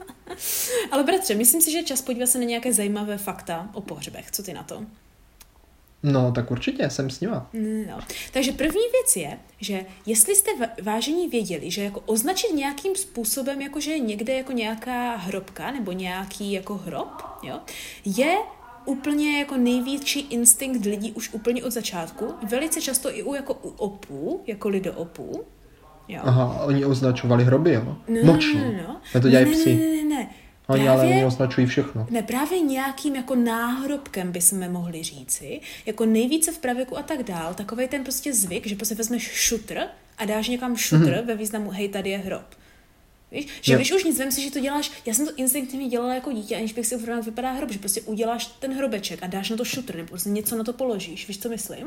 [0.90, 4.30] ale bratře, myslím si, že je čas podívat se na nějaké zajímavé fakta o pohřbech.
[4.30, 4.82] Co ty na to?
[6.06, 7.50] No, tak určitě, jsem s nima.
[7.88, 7.98] No.
[8.32, 10.50] Takže první věc je, že jestli jste
[10.82, 15.92] vážení věděli, že jako označit nějakým způsobem, jako že je někde jako nějaká hrobka nebo
[15.92, 17.58] nějaký jako hrob, jo,
[18.04, 18.36] je
[18.84, 22.34] úplně jako největší instinkt lidí už úplně od začátku.
[22.50, 25.44] Velice často i u jako u opů, jako lidoopů.
[26.08, 26.20] Jo.
[26.24, 27.96] Aha, oni označovali hroby, jo?
[28.08, 28.60] No, Moční.
[28.60, 29.00] No, no.
[29.14, 29.20] no.
[29.20, 29.74] to dělají ne, psi.
[29.74, 30.30] Ne, ne, ne.
[30.68, 32.06] Oni právě, ale oni označují všechno.
[32.10, 37.54] Ne, právě nějakým jako náhrobkem bychom mohli říci, jako nejvíce v pravěku a tak dál,
[37.54, 39.80] takový ten prostě zvyk, že prostě vezmeš šutr
[40.18, 41.26] a dáš někam šutr mm-hmm.
[41.26, 42.44] ve významu, hej, tady je hrob.
[43.32, 46.14] Víš, že víš už nic, vem si, že to děláš, já jsem to instinktivně dělala
[46.14, 49.26] jako dítě, aniž bych si uvědomila, jak vypadá hrob, že prostě uděláš ten hrobeček a
[49.26, 51.86] dáš na to šutr, nebo prostě něco na to položíš, víš, co myslím?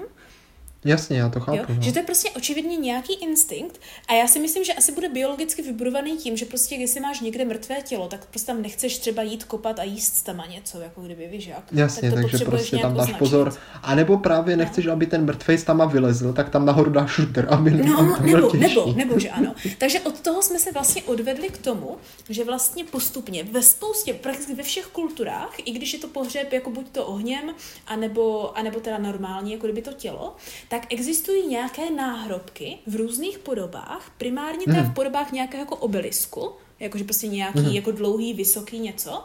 [0.88, 1.58] Jasně, já to chápu.
[1.58, 1.66] Jo?
[1.70, 1.82] No.
[1.82, 5.62] Že to je prostě očividně nějaký instinkt a já si myslím, že asi bude biologicky
[5.62, 9.44] vybudovaný tím, že prostě jestli máš někde mrtvé tělo, tak prostě tam nechceš třeba jít
[9.44, 11.64] kopat a jíst tam něco, jako kdyby víš jak.
[11.72, 13.20] Jasně, tak takže prostě tam dáš označit.
[13.20, 13.54] pozor.
[13.84, 14.64] A nebo právě no.
[14.64, 18.94] nechceš, aby ten mrtvý tam vylezl, tak tam nahoru dáš šuter, aby no, nebo, nebo,
[18.94, 19.56] nebo, že ano.
[19.78, 21.98] Takže od toho jsme se vlastně odvedli k tomu,
[22.30, 26.70] že vlastně postupně ve spoustě, prakticky ve všech kulturách, i když je to pohřeb jako
[26.70, 27.54] buď to ohněm,
[27.88, 30.36] anebo, anebo teda normální, jako kdyby to tělo,
[30.70, 37.04] tak existují nějaké náhrobky v různých podobách, primárně teda v podobách nějakého jako obelisku, jakože
[37.04, 37.76] prostě nějaký hmm.
[37.76, 39.24] jako dlouhý, vysoký něco,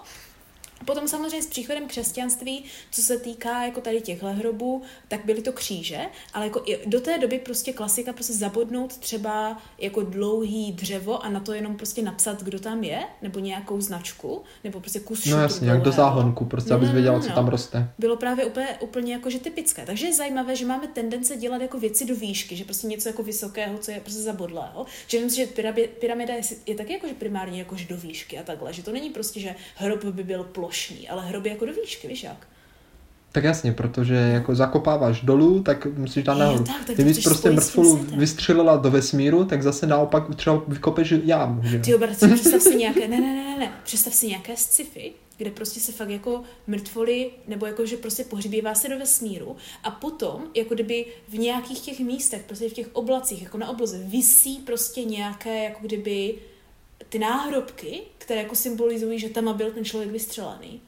[0.84, 5.52] Potom samozřejmě s příchodem křesťanství, co se týká jako tady těchto hrobů, tak byly to
[5.52, 6.00] kříže,
[6.34, 11.40] ale jako do té doby prostě klasika prostě zabodnout třeba jako dlouhý dřevo a na
[11.40, 15.68] to jenom prostě napsat, kdo tam je, nebo nějakou značku, nebo prostě kus No jasně,
[15.68, 17.34] jak do záhonku, prostě, no, abys no, věděla, no, co no.
[17.34, 17.90] tam roste.
[17.98, 19.86] Bylo právě úplně, úplně jakože typické.
[19.86, 23.22] Takže je zajímavé, že máme tendence dělat jako věci do výšky, že prostě něco jako
[23.22, 24.86] vysokého, co je prostě zabodlého.
[25.06, 25.46] Že vím, že
[26.00, 29.40] pyramida je, je taky jakože primárně jakože do výšky a takhle, že to není prostě,
[29.40, 32.46] že hrob by byl plošný plošný, ale hroby jako do výšky, víš jak?
[33.32, 36.64] Tak jasně, protože jako zakopáváš dolů, tak musíš dát nahoru.
[36.64, 41.14] tak, tak Kdyby to jsi prostě mrtvolu vystřelila do vesmíru, tak zase naopak třeba vykopeš
[41.24, 41.78] jámu, že?
[41.78, 45.50] Ty bratře, představ si nějaké, ne, ne, ne, ne, ne, představ si nějaké sci-fi, kde
[45.50, 50.42] prostě se fakt jako mrtvoli, nebo jako, že prostě pohřbívá se do vesmíru a potom,
[50.54, 55.04] jako kdyby v nějakých těch místech, prostě v těch oblacích, jako na obloze, visí prostě
[55.04, 56.34] nějaké, jako kdyby
[57.12, 60.80] ty náhrobky, které jako symbolizují, že tam byl ten člověk vystřelený.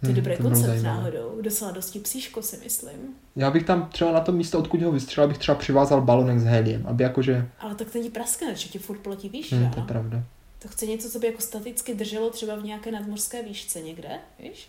[0.00, 1.38] To je Hmm, dobrý to koncept náhodou.
[1.42, 3.14] Docela dosti psíško si myslím.
[3.36, 6.44] Já bych tam třeba na tom místo, odkud ho vystřelil, bych třeba přivázal balonek s
[6.44, 7.48] heliem, aby jakože...
[7.58, 9.86] Ale tak ten ti praskne, že ti furt poletí výš, Hm, že to je ano?
[9.86, 10.22] pravda.
[10.58, 14.08] To chce něco, co by jako staticky drželo třeba v nějaké nadmořské výšce někde,
[14.38, 14.68] víš?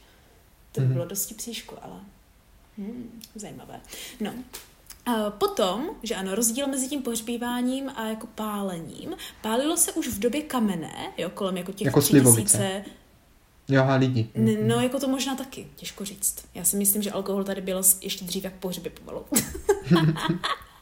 [0.72, 0.94] To by Mhm.
[0.94, 1.96] bylo dosti psíško, ale
[2.78, 3.80] hmm, zajímavé.
[4.20, 4.34] No,
[5.30, 9.16] potom, že ano, rozdíl mezi tím pohřbíváním a jako pálením.
[9.42, 12.86] Pálilo se už v době kamenné, jo, kolem jako těch Jako tisíce-
[13.68, 14.30] Jo, a lidi.
[14.36, 16.36] N- No, jako to možná taky, těžko říct.
[16.56, 19.26] Já si myslím, že alkohol tady byl ještě dřív jak pohřby pomalu.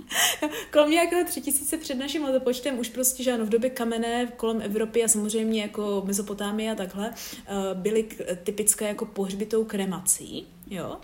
[0.74, 4.62] kolem nějakého tři tisíce před naším letopočtem už prostě, že ano, v době kamenné kolem
[4.62, 7.14] Evropy a samozřejmě jako Mezopotámie a takhle
[7.48, 8.06] eh, byly
[8.44, 10.98] typické jako pohřbitou kremací, jo.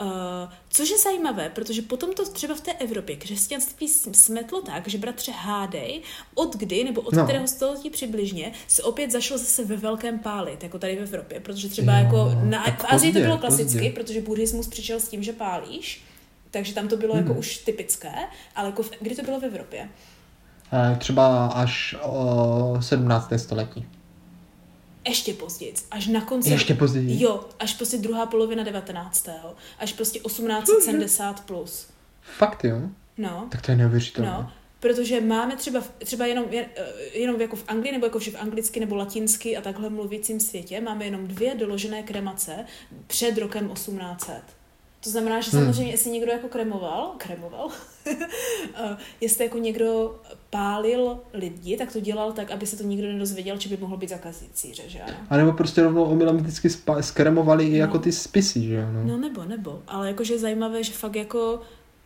[0.00, 4.98] Eh, Což je zajímavé, protože potom to třeba v té Evropě křesťanství smetlo tak, že
[4.98, 6.02] bratře hádej,
[6.34, 7.24] od kdy nebo od No.
[7.24, 11.68] kterého století přibližně se opět zašlo zase ve velkém pálit, jako tady v Evropě, protože
[11.68, 13.90] třeba Jo, jako na, v Asii to bylo klasicky, pozdě.
[13.90, 16.04] protože buddhismus přišel s tím, že pálíš,
[16.50, 17.22] takže tam to bylo Hmm.
[17.26, 18.12] jako už typické,
[18.56, 19.88] ale jako v, kdy to bylo v Evropě?
[20.72, 23.38] Eh, Třeba až o 17.
[23.38, 23.86] století.
[25.08, 26.50] Ještě později, až na konci.
[26.50, 27.22] Ještě později.
[27.22, 29.28] Jo, až prostě druhá polovina 19.
[29.78, 31.86] Až prostě 1870 plus.
[32.38, 32.76] Fakt jo?
[33.18, 34.30] No, Tak to je neuvěřitelné.
[34.30, 34.52] no.
[34.80, 38.80] Protože máme třeba, třeba jenom, jen- eh, jenom jako v Anglii, nebo jako v anglicky
[38.80, 42.64] nebo latinsky a takhle mluvícím světě, máme jenom dvě doložené kremace
[43.06, 44.42] před rokem 1800.
[45.04, 45.60] To znamená, že Hmm.
[45.64, 47.68] samozřejmě, jestli někdo jako kremoval, kremoval,
[48.74, 50.14] eh, jestli jako někdo
[50.50, 54.08] pálil lidi, tak to dělal tak, aby se to nikdo nedozvěděl, či by mohl být
[54.10, 55.14] zakazící, že ano?
[55.30, 58.86] A nebo prostě rovnou omylem vždycky spa- skremovali i jako ty spisy, že jo?
[58.92, 59.02] No.
[59.04, 59.82] No nebo, nebo.
[59.88, 61.60] Ale jakože je zajímavé, že fakt jako,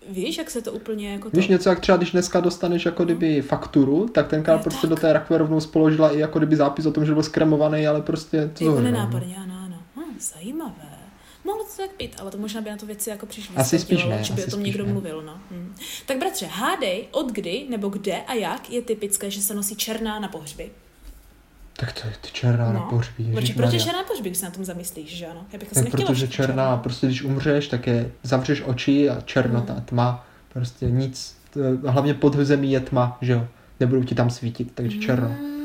[0.09, 1.37] víš, jak se to úplně jako to...
[1.37, 4.91] Víš něco, jak třeba když dneska dostaneš jako kdyby fakturu, tak tenkrát Jo, prostě tak.
[4.91, 8.03] do té rakve rovnou spoložila i jako kdyby zápis o tom, že byl skremovaný, ale
[8.03, 8.83] prostě to Jako no.
[8.83, 9.77] nenápadně, ano, ano.
[9.97, 10.86] Hm, zajímavé.
[11.47, 13.57] Mohlo to tak být, ale to možná by na to věci jako přišli.
[13.57, 14.93] Asi spíš ne, Že by asi o tom někdo ne.
[14.93, 15.39] mluvil, no.
[15.51, 15.75] Hm.
[16.07, 20.21] Tak bratře, hádej, od kdy nebo kde a jak je typické, že se nosí černá
[20.21, 20.71] na pohřby.
[21.77, 23.33] Tak to je ty černá na pohřbí.
[23.33, 25.47] Proč, proč je černá na pohřby, když se na tom zamyslíš, že ano?
[25.53, 26.83] Já bych Tak protože černá, černé.
[26.83, 29.83] prostě když umřeš, tak je zavřeš oči a černota, Hmm.
[29.83, 33.47] tma, prostě nic, to- hlavně pod zemí je tma, že jo,
[33.81, 35.29] nebudou ti tam svítit, takže černo.
[35.29, 35.57] Mm.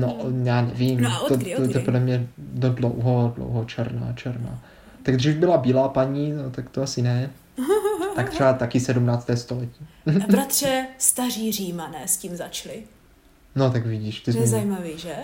[0.00, 1.78] No, já nevím, No a od to, kdy, od to, to kdy?
[1.78, 4.62] je podle mě do dlouho, dlouho černá, černá.
[5.10, 7.30] Tak dřív byla bílá paní, no tak to asi ne.
[8.16, 9.30] Tak třeba taky 17.
[9.34, 9.86] století.
[10.28, 12.82] Bratře, staří římané s tím začali.
[13.54, 15.16] No tak vidíš, ty To je zajímavý, že?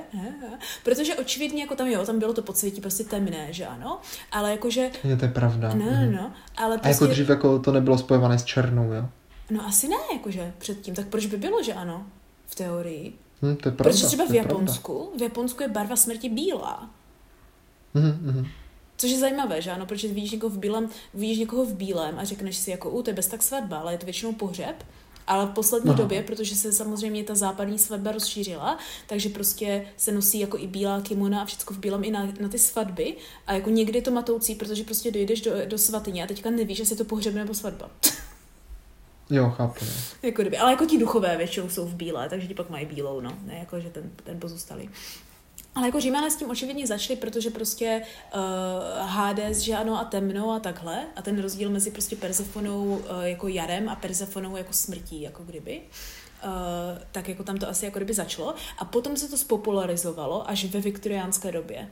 [0.84, 4.00] Protože očividně jako tam, jo, tam bylo to podsvětí prostě temné, že ano?
[4.32, 5.74] Ale jakože, Je to je pravda.
[5.74, 9.08] no, no, no, ale A jako prostě, dřív jako to nebylo spojované s černou, jo?
[9.50, 12.06] no asi ne, jakože předtím, tak proč by bylo, že ano?
[12.46, 13.12] V teorii.
[13.42, 13.92] Hm, to je pravda.
[13.92, 14.34] Protože třeba v.
[14.34, 16.90] Japonsku, v Japonsku je barva smrti bílá.
[17.94, 18.46] Mhm, mhm.
[18.96, 22.24] Což je zajímavé, že ano, protože vidíš někoho v bílém, vidíš někoho v bílém a
[22.24, 24.84] řekneš si jako, u, to je bez tak svatba, ale je to většinou pohřeb.
[25.26, 25.98] Ale v poslední Aha.
[25.98, 31.00] době, protože se samozřejmě ta západní svatba rozšířila, takže prostě se nosí jako i bílá
[31.00, 33.16] kimona a všechno v bílém i na, na ty svatby.
[33.46, 36.78] A jako někdy je to matoucí, protože prostě dojdeš do, do svatyně a teďka nevíš,
[36.78, 37.90] jestli je to pohřeb nebo svatba.
[39.30, 39.84] Jo, chápu.
[40.22, 40.58] Jako kdyby.
[40.58, 43.38] Ale jako ti duchové většinou jsou v bílé, takže ti pak mají bílou, no.
[43.44, 44.90] Ne jako, že ten, ten pozůstalý.
[45.76, 48.02] Ale jako Římané s tím očividně začali, protože prostě
[48.34, 48.40] uh,
[49.08, 51.06] Hades, že ano, a temno a takhle.
[51.16, 55.80] A ten rozdíl mezi prostě Persefonou uh, jako jarem a Persefonou jako smrtí, jako kdyby.
[56.44, 56.50] Uh,
[57.12, 58.54] tak jako tam to asi jako kdyby začalo.
[58.78, 61.88] A potom se to spopularizovalo až ve viktoriánské době.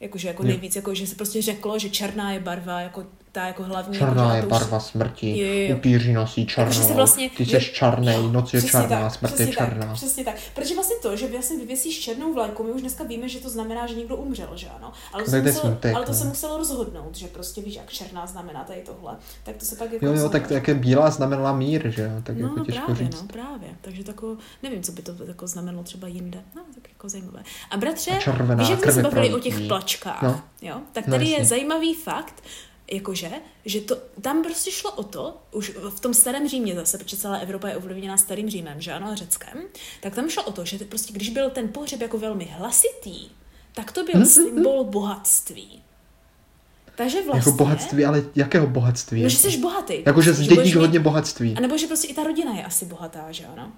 [0.00, 3.62] Jakože jako nejvíc, jako, že se prostě řeklo, že černá je barva, jako ta jako
[3.62, 3.98] hlavní.
[3.98, 5.76] Černá jako, je už- barva smrti, Jo, jo, jo.
[5.76, 9.86] upíři nosí černou, vlastně- ty jsi černý, noc je černá, tak, smrt je černá.
[9.86, 10.34] Tak, přesně tak.
[10.54, 13.86] Protože vlastně to, že vlastně vyvěsíš černou vlajku, my už dneska víme, že to znamená,
[13.86, 14.92] že někdo umřel, že ano.
[15.12, 17.90] Ale to, se, je muselo, smutek, ale to se muselo rozhodnout, že prostě víš, jak
[17.90, 19.16] černá znamená tady tohle.
[19.44, 22.36] Tak to se pak jako Jo, jo, tak také bílá znamenala mír, že jo, tak
[22.36, 23.22] No, jako těžko právě, říct.
[23.22, 23.68] no, právě.
[23.80, 26.38] Takže to jako, nevím, co by to jako znamenalo třeba jinde.
[26.56, 27.42] No, tak jako zajímavé.
[27.70, 30.40] A bratře, A červená víš, jak jsme se bavili o těch plačkách, No.
[30.62, 30.76] jo?
[30.92, 32.42] Tak No, tady je zajímavý fakt,
[32.92, 33.30] jakože,
[33.64, 37.36] že to, tam prostě šlo o to, už v tom starém Římě zase, protože celá
[37.36, 39.62] Evropa je ovlivněná starým Římem, že ano, a Řeckem,
[40.00, 43.28] tak tam šlo o to, že prostě když byl ten pohřeb jako velmi hlasitý,
[43.74, 45.82] tak to byl symbol bohatství.
[46.96, 47.52] Takže Jako vlastně...
[47.52, 49.22] bohatství, ale jakého bohatství?
[49.22, 49.94] No, že jsi bohatý.
[50.06, 51.54] Jakože prostě, že zdědíš hodně bohatství.
[51.56, 53.72] A nebo že prostě i ta rodina je asi bohatá, že ano?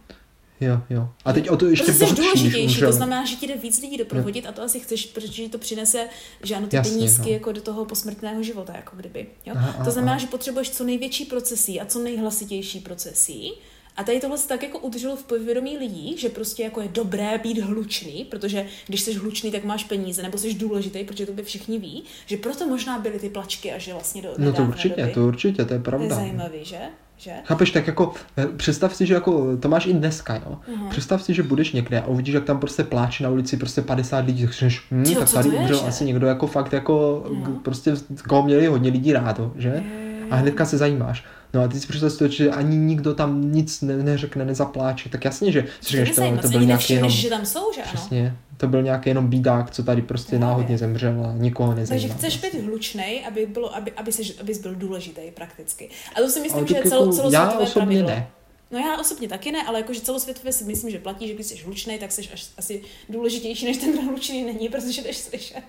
[0.61, 1.09] Jo, jo.
[1.25, 3.97] A teď o to ještě Prostě jsi důležitější, to znamená, že ti jde víc lidí
[3.97, 6.09] doprovodit a to asi chceš, protože to přinese,
[6.43, 7.31] že ano, ty Jasně, penízky no.
[7.31, 9.27] jako do toho posmrtného života, jako kdyby.
[9.47, 9.55] Jo?
[9.57, 10.21] Aha, to znamená, aha.
[10.21, 13.53] že potřebuješ co největší procesí a co nejhlasitější procesí.
[13.97, 17.39] A tady tohle se tak jako udrželo v povědomí lidí, že prostě jako je dobré
[17.39, 21.43] být hlučný, protože když jsi hlučný, tak máš peníze, nebo jsi důležitý, protože to by
[21.43, 25.01] všichni ví, že proto možná byly ty plačky a že vlastně do No to určitě,
[25.03, 25.13] doby.
[25.15, 26.15] to určitě, to je To je pravda.
[26.15, 26.79] zajímavý, že?
[27.19, 27.31] Že?
[27.45, 30.59] Chápeš, tak jako eh, představ si, že jako to máš i dneska, jo.
[30.77, 30.89] Mhm.
[30.89, 34.27] Představ si, že budeš někde a uvidíš, jak tam prostě pláče na ulici prostě 50
[34.27, 37.93] lidí, tak řekneš, hm, Tyjo, tak tady umřel asi někdo jako fakt jako, k- prostě
[38.29, 39.83] koho měli hodně lidí rádo, že?
[40.31, 41.25] A hnedka se zajímáš.
[41.55, 45.53] No a ty si představ že ani nikdo tam nic ne, neřekne, nezapláče, tak jasně,
[45.53, 47.91] že si řekneš, to, to se byl nějaký jenom, že tam jsou, že ano?
[47.95, 50.47] přesně, to byl nějaký jenom bídák, co tady prostě Právě.
[50.47, 52.15] náhodně zemřel a nikoho nezajímá.
[52.15, 55.89] Takže chceš být hlučnej, aby, bylo, aby, aby jsi, abys byl důležitý prakticky.
[56.17, 58.09] A to si myslím, Ale že je celo, jako celosvětové já osobně pravidlo.
[58.09, 58.29] ne.
[58.71, 61.57] No já osobně taky ne, ale jakože celosvětově si myslím, že platí, že když jsi
[61.57, 65.63] hlučnej, tak jsi až, asi důležitější, než ten, kdo hlučný není, protože jdeš slyšet.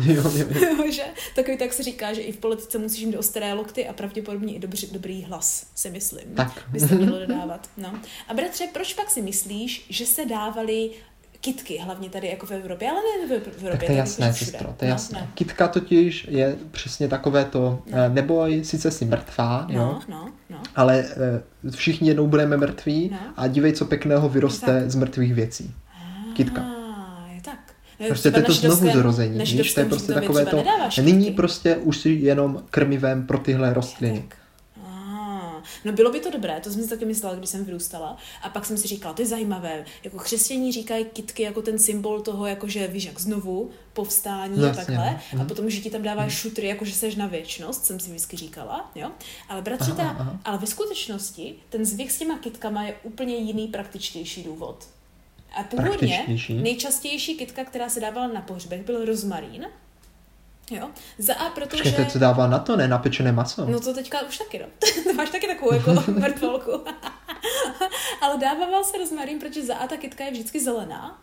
[0.00, 0.46] jo, jo,
[0.84, 0.90] jo.
[0.92, 1.04] že?
[1.34, 4.58] Takový tak se říká, že i v politice musíš mít ostré lokty a pravděpodobně i
[4.58, 6.34] dobrý, dobrý hlas, si myslím.
[6.34, 6.68] Tak.
[6.68, 7.70] By se mělo dodávat.
[7.76, 8.00] No.
[8.28, 10.90] A bratře, proč pak si myslíš, že se dávaly
[11.44, 13.70] kitky, hlavně tady jako v Evropě, ale ne v Evropě.
[13.70, 14.50] Tak to je jasné, všude.
[14.50, 15.20] sestro, to je No, jasné.
[15.20, 15.28] ne.
[15.34, 17.98] Kitka totiž je přesně takové to, No.
[17.98, 18.08] no.
[18.14, 20.58] neboj, sice jsi mrtvá, jo, No, no, no.
[20.76, 21.04] ale
[21.66, 23.18] eh, všichni jednou budeme mrtví No.
[23.36, 25.74] a dívej, co pěkného vyroste z mrtvých věcí.
[26.34, 26.60] Kitka.
[26.62, 26.82] Ah.
[28.00, 30.64] No, Prostě to je to znovu zrození, víš, to je prostě takové to,
[31.02, 34.24] nyní prostě už si jenom krmivem pro tyhle rostliny.
[34.28, 34.38] Tak.
[35.84, 38.16] No bylo by to dobré, to jsem si taky myslela, když jsem vyrůstala.
[38.42, 39.84] A pak jsem si říkala, to je zajímavé.
[40.04, 44.64] Jako křesťaní říkají kitky jako ten symbol toho, jako že víš, jak znovu povstání No
[44.64, 45.10] a jasně, takhle.
[45.10, 45.18] no.
[45.32, 45.46] A Mhm.
[45.46, 48.90] potom, že ti tam dáváš šutry, jako že seš na věčnost, jsem si vždycky říkala.
[48.94, 49.10] Jo?
[49.48, 50.40] Ale bratře, Aha, ta, aha.
[50.44, 54.86] ale ve skutečnosti ten zvyk s těma kitkama je úplně jiný, praktičtější důvod.
[55.56, 59.66] A původně nejčastější kitka, která se dávala na pohřbech, byl rozmarín.
[60.70, 60.90] Jo?
[61.18, 61.82] Za A, protože...
[61.82, 63.66] Počkej, to se dává na to, ne na pečené maso.
[63.66, 64.66] No to teďka už taky, no.
[65.04, 66.70] to máš taky takovou jako mrtvolku.
[68.20, 71.18] Ale dával se rozmarín, protože za A ta kytka je vždycky zelená.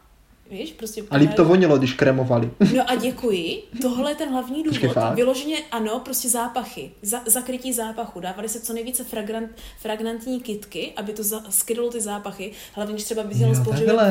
[0.51, 1.03] Víš, prostě...
[1.11, 2.51] a líp to vonilo, když kremovali.
[2.75, 3.63] No a děkuji.
[3.81, 4.93] Tohle je ten hlavní Počkej, důvod.
[4.93, 5.15] fakt?
[5.15, 6.91] Vyloženě ano, prostě zápachy.
[7.01, 8.19] Za, zakrytí zápachu.
[8.19, 12.51] Dávali se co nejvíce fragrant, fragrantní kitky, aby to za, skrylo ty zápachy.
[12.73, 13.67] Hlavně, když třeba Jo, z v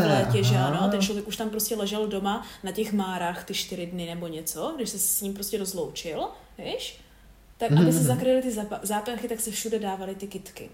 [0.07, 3.55] létě, že ano, a ten člověk už tam prostě ležel doma na těch márách ty
[3.55, 6.28] čtyři dny nebo něco, když se s ním prostě rozloučil,
[6.59, 7.01] víš?
[7.59, 8.07] Tak aby se Mhm.
[8.07, 8.51] zakryly ty
[8.82, 10.68] zápachy, tak se všude dávaly ty kitky.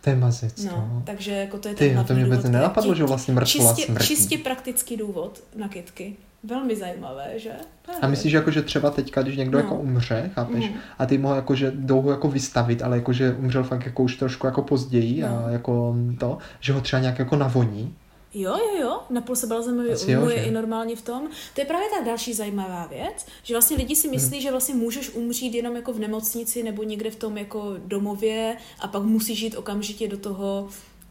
[0.00, 1.02] To je mazec, No, no.
[1.06, 2.52] takže jako to je Ty ten jo, to hlavní mě vůbec důvod.
[2.52, 4.06] nenapadlo, že vlastně mrtvola čistě, smrtí.
[4.06, 6.16] čistě praktický důvod na kitky.
[6.44, 7.50] Velmi zajímavé, že?
[8.02, 9.64] A myslíš, jako, že třeba teďka, když někdo No.
[9.64, 10.74] jako umře, chápeš, Mhm.
[10.98, 14.02] a ty mohl jako, že jdou ho jako vystavit, ale jako, že umřel fakt jako
[14.02, 15.44] už trošku jako později No.
[15.46, 17.94] a jako to, že ho třeba nějak jako navoní.
[18.34, 19.00] Jo, jo, jo,
[19.92, 20.44] Asi jo, umuje že?
[20.44, 21.28] i normálně v tom.
[21.54, 24.40] To je právě ta další zajímavá věc, že vlastně lidi si myslí, Mhm.
[24.40, 28.88] že vlastně můžeš umřít jenom jako v nemocnici nebo někde v tom jako domově a
[28.88, 30.68] pak musíš jít okamžitě do toho,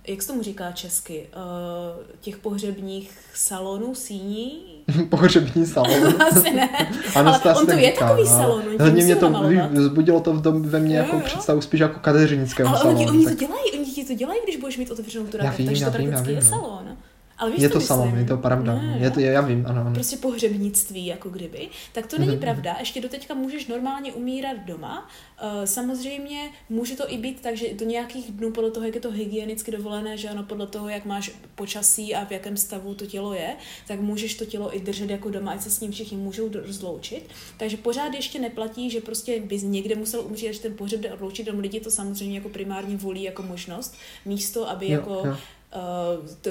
[0.07, 4.63] jak se tomu říká česky, uh, těch pohřebních salonů, síní?
[5.09, 6.21] Pohřební salon.
[6.31, 6.69] Asi ne,
[7.15, 8.37] Ano, ale on to je říká, takový no.
[8.37, 9.29] salon, to mě to
[9.73, 11.21] vzbudilo to v- ve mně jako jo.
[11.25, 12.97] představu spíš jako kadeřnického Ale salonu.
[12.97, 15.65] oni, oni tak to dělají, oni ti to dělají, když budeš mít otevřenou tu rakev,
[15.65, 16.57] takže já to vím, prakticky je vím, no.
[16.59, 16.97] salon.
[17.37, 18.75] Ale víš, je to salon, je to pravda.
[18.75, 19.93] Ne, je to, já vím, ano, ano.
[19.93, 22.39] prostě pohřebnictví, jako kdyby, tak to není Mhm.
[22.39, 22.75] pravda.
[22.79, 25.09] Ještě doteďka můžeš normálně umírat doma.
[25.39, 29.01] Eh, Samozřejmě může to i být tak, že do nějakých dnů podle toho, jak je
[29.01, 33.05] to hygienicky dovolené, že ano, podle toho, jak máš počasí a v jakém stavu to
[33.05, 33.55] tělo je,
[33.87, 37.29] tak můžeš to tělo i držet jako doma, ať se s ním všichni můžou rozloučit.
[37.57, 41.47] Takže pořád ještě neplatí, že prostě bys někde musel umřít, že ten pohřeb jde odloučit,
[41.47, 45.37] jenom lidi to samozřejmě jako primárně volí jako možnost, místo, aby Jo, jako jo.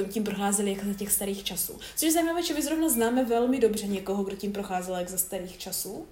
[0.02, 1.72] Uh, tím procházeli jak za těch starých časů.
[1.96, 5.18] Což je zajímavé, že my zrovna známe velmi dobře někoho, kdo tím procházel jak za
[5.18, 6.06] starých časů.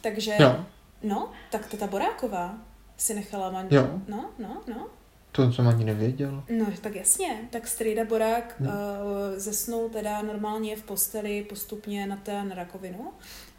[0.00, 0.64] Takže, Jo,
[1.02, 2.54] no, tak teta Boráková
[2.96, 3.66] si nechala man...
[3.70, 4.00] Jo.
[4.08, 4.86] No, no, no.
[5.32, 6.44] to jsem ani nevěděl.
[6.58, 7.48] No, tak jasně.
[7.50, 8.70] Tak strýda Borák No.
[8.70, 8.74] uh,
[9.38, 13.12] zesnul teda normálně v posteli postupně na ten rakovinu.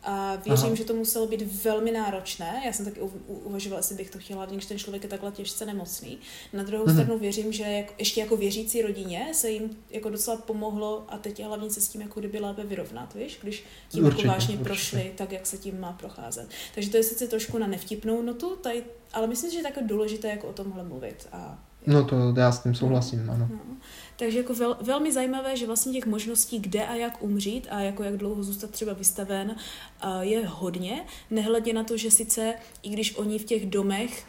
[0.03, 0.75] A věřím, Aha.
[0.75, 2.61] že to muselo být velmi náročné.
[2.65, 5.09] Já jsem taky u- u- uvažovala, jestli bych to chtěla, hlavně když ten člověk je
[5.09, 6.17] takhle těžce nemocný.
[6.53, 6.95] Na druhou Mhm.
[6.95, 11.39] stranu věřím, že jak, ještě jako věřící rodině se jim jako docela pomohlo a teď
[11.39, 13.39] je hlavně se s tím jako kdyby lépe vyrovnat, víš?
[13.41, 14.63] Když tím Určitě, jako vážně určitě.
[14.69, 16.49] prošli, tak jak se tím má procházet.
[16.75, 18.83] Takže to je sice trošku na nevtipnou notu, tady,
[19.13, 22.63] ale myslím že je takové důležité jako o tomhle mluvit a No to já s
[22.63, 23.47] tím souhlasím, ano.
[23.51, 23.59] No.
[24.17, 28.03] Takže jako vel, velmi zajímavé, že vlastně těch možností, kde a jak umřít a jako
[28.03, 29.55] jak dlouho zůstat třeba vystaven,
[30.21, 31.05] je hodně.
[31.29, 32.53] Nehledě na to, že sice,
[32.83, 34.25] i když oni v těch domech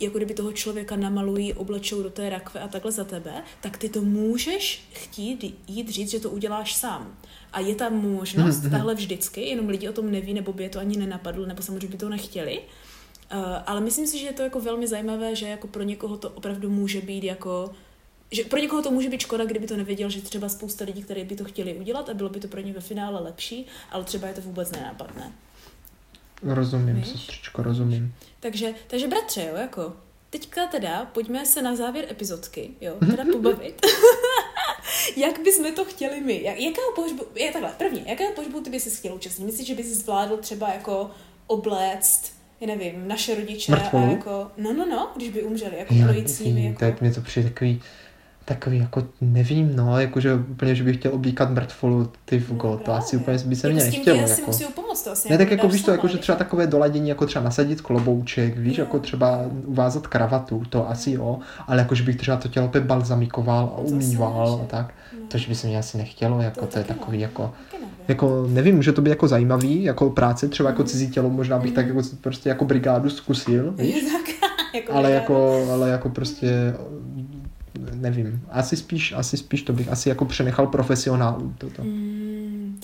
[0.00, 3.88] jako kdyby toho člověka namalují, oblečou do té rakve a takhle za tebe, tak ty
[3.88, 7.16] to můžeš chtít jít říct, že to uděláš sám.
[7.52, 8.70] A je tam možnost, mm-hmm.
[8.70, 11.88] tahle vždycky, jenom lidi o tom neví, nebo by je to ani nenapadlo, nebo samozřejmě
[11.88, 12.60] by to nechtěli.
[13.34, 16.30] Uh, ale myslím si, že je to jako velmi zajímavé, že jako pro někoho to
[16.30, 17.70] opravdu může být jako
[18.30, 21.24] že pro někoho to může být škoda, kdyby to nevěděl, že třeba spousta lidí, kteří
[21.24, 24.28] by to chtěli udělat a bylo by to pro ně ve finále lepší, ale třeba
[24.28, 25.32] je to vůbec nenápadné.
[26.42, 27.08] Rozumím, Víš?
[27.08, 28.14] sestřičko, rozumím.
[28.40, 29.96] Takže, takže bratře, jo, jako,
[30.30, 33.86] teďka teda pojďme se na závěr epizodky, jo, teda pobavit.
[35.16, 36.42] jak bychom to chtěli my?
[36.42, 39.44] Jak, jakého pohřbu, je takhle, prvně, jakého pohřbu ty bys chtěl účastnit?
[39.44, 41.10] Myslíš, že bys zvládl třeba jako
[41.46, 42.33] obléct
[42.66, 44.04] nevím, naše rodiče Mrtvolu?
[44.04, 46.66] a jako, no, no, no, když by umřeli, jako já, projít s nimi.
[46.66, 46.78] Jako...
[46.78, 47.80] Tak mě to přijde takový,
[48.44, 52.92] takový jako nevím, no, jakože úplně, že bych chtěl oblíkat mrtvolu, ty v no, to
[52.92, 54.18] asi úplně by se jako mě nechtělo.
[54.18, 54.34] Jako.
[54.34, 57.08] Si musí pomoct, to asi ne, tak jako víš to, jako, že třeba takové doladění,
[57.08, 58.84] jako třeba nasadit klobouček, víš, no.
[58.84, 60.90] jako třeba uvázat kravatu, to no.
[60.90, 64.94] asi jo, ale jako, že bych třeba to tělo balzamikoval a umýval a tak,
[65.38, 67.52] že by se mě asi nechtělo, jako to, to je takový jako,
[68.08, 70.88] jako nevím, může to být jako zajímavý, jako práce, třeba jako mm.
[70.88, 71.74] cizí tělo, možná bych mm.
[71.74, 74.04] tak jako prostě jako brigádu zkusil, víš?
[74.74, 76.74] jako ale jako, ale jako prostě
[77.94, 81.82] nevím, asi spíš, asi spíš to bych asi jako přenechal profesionálům toto.
[81.84, 82.33] Mm,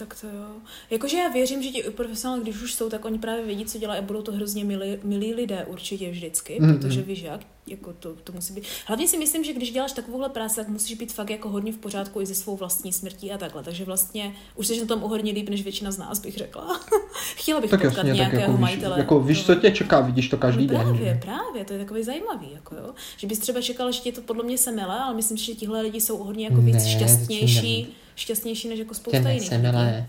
[0.00, 0.46] tak to jo.
[0.90, 3.98] Jakože já věřím, že ti profesionálové, když už jsou, tak oni právě vědí, co dělají
[3.98, 6.78] a budou to hrozně milí, milí lidé určitě vždycky, mm-hmm.
[6.78, 8.64] protože víš jak, jako to, to musí být.
[8.86, 11.76] Hlavně si myslím, že když děláš takovouhle práci, tak musíš být fakt jako hodně v
[11.76, 13.62] pořádku i ze svou vlastní smrtí a takhle.
[13.62, 16.80] Takže vlastně už jsi na tom o hodně líp než většina z nás, bych řekla.
[17.36, 18.98] Chtěla bych tak potkat jasně, nějakého jako majitele.
[18.98, 20.98] Jako víš, co tě čeká, vidíš to každý no, právě, den.
[20.98, 22.94] Právě, právě, to je takový zajímavý, jako jo.
[23.16, 26.00] Že bys třeba čekal, že tě to podle mě semele, ale myslím že tihle lidi
[26.00, 29.52] jsou hodně jako víc ne, šťastnější, šťastnější než jako spousta jiných.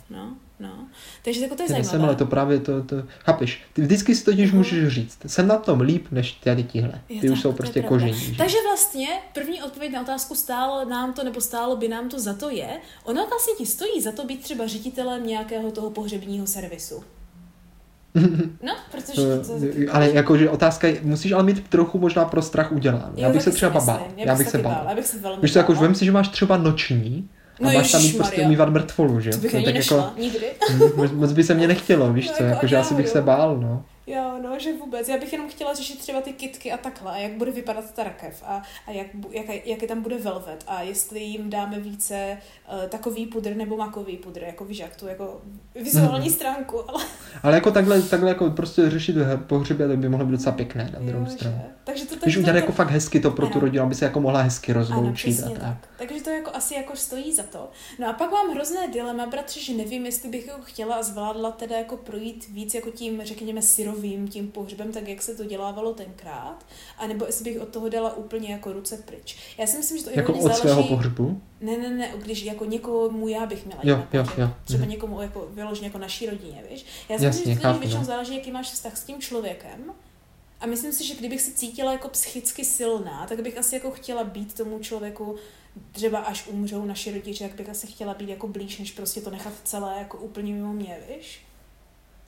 [0.09, 0.35] No.
[0.61, 0.87] No.
[1.23, 2.03] Takže jako to je zajímavé.
[2.03, 4.55] ale to právě to, to, chápeš, ty vždycky si totiž uh-huh.
[4.55, 7.01] můžeš říct, jsem na tom líp než tady tihle.
[7.07, 8.35] Ty je už tak, jsou prostě kožení.
[8.37, 12.33] Takže vlastně první odpověď na otázku stálo nám to nebo stálo by nám to za
[12.33, 12.69] to je,
[13.03, 17.03] ono vlastně ti stojí za to být třeba ředitelem nějakého toho pohřebního servisu.
[18.63, 19.21] No, protože...
[19.39, 23.13] To, ale jakože otázka je, musíš ale mít trochu možná pro strach udělán.
[23.15, 24.07] Já bych se třeba bál.
[24.17, 24.95] Já bych se bál.
[25.01, 27.29] Se velmi Víš, jako, vem si, že máš třeba noční
[27.62, 29.30] No a máš tam mít prostě umývat mrtvolu, že?
[29.30, 30.45] To bych ani tak nešla, jako, nikdy.
[31.16, 33.57] moc by se mě nechtělo, víš no, co, jako, jako že asi bych se bál,
[33.57, 33.84] no.
[34.07, 35.09] Jo, no, že vůbec.
[35.09, 38.03] Já bych jenom chtěla řešit třeba ty kitky a takhle, a jak bude vypadat ta
[38.03, 42.37] rakev a, a jak, jak, jak je tam bude velvet a jestli jim dáme více
[42.73, 45.41] uh, takový pudr nebo makový pudr, jako víš, jak tu jako
[45.75, 46.35] vizuální hmm.
[46.35, 46.89] stránku.
[46.89, 47.03] Ale...
[47.43, 49.15] ale jako takhle, takhle jako prostě řešit
[49.47, 51.57] pohřebě, tak by mohlo být docela pěkné na druhou jo, stranu.
[51.57, 51.71] Že?
[51.83, 52.57] Takže to, Když udělat to...
[52.57, 53.53] jako fakt hezky to pro ano.
[53.53, 55.43] tu rodinu, aby se jako mohla hezky rozloučit.
[55.43, 55.67] Ano, a tak.
[55.81, 55.89] tak.
[55.97, 57.69] Takže to jako asi jako stojí za to.
[57.99, 61.51] No a pak mám hrozné dilema, bratře, že nevím, jestli bych jako chtěla a zvládla
[61.51, 63.91] teda jako projít víc jako tím, řekněme, syrovým
[64.29, 66.65] tím pohřbem, tak jak se to dělávalo tenkrát,
[66.97, 69.37] anebo jestli bych od toho dala úplně jako ruce pryč.
[69.57, 70.61] Já si myslím, že to jako od záleží...
[70.61, 71.41] svého pohřbu?
[71.61, 74.49] Ne, ne, ne, když jako někomu já bych měla jo, jo, jo.
[74.63, 74.89] třeba mhm.
[74.89, 76.85] někomu jako vyloženě jako naší rodině, víš.
[77.09, 78.05] Já si myslím, že to většinou no.
[78.05, 79.93] záleží, jaký máš vztah s tím člověkem,
[80.61, 84.23] a myslím si, že kdybych se cítila jako psychicky silná, tak bych asi jako chtěla
[84.23, 85.35] být tomu člověku,
[85.91, 89.29] třeba až umřou naši rodiče, tak bych asi chtěla být jako blíž, než prostě to
[89.29, 91.41] nechat celé jako úplně mimo mě, víš?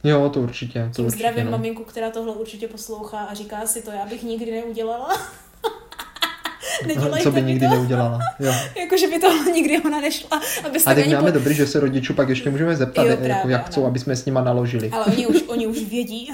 [0.04, 0.90] Jo, to určitě.
[0.90, 1.52] To Tím určitě, zdravím no.
[1.52, 5.18] maminku, která tohle určitě poslouchá a říká si to, já bych nikdy neudělala.
[6.88, 7.74] Nedělejte Co by nikdy to.
[7.74, 8.20] neudělala.
[8.40, 8.54] Jo.
[8.78, 10.42] jako, že by to nikdy ona nešla.
[10.86, 11.38] A teď máme po...
[11.38, 14.16] dobrý, že se rodičů pak ještě můžeme zeptat, jo, právě, jako, jak chcou, aby jsme
[14.16, 14.90] s nima naložili.
[14.90, 16.32] Ale oni už, oni už vědí.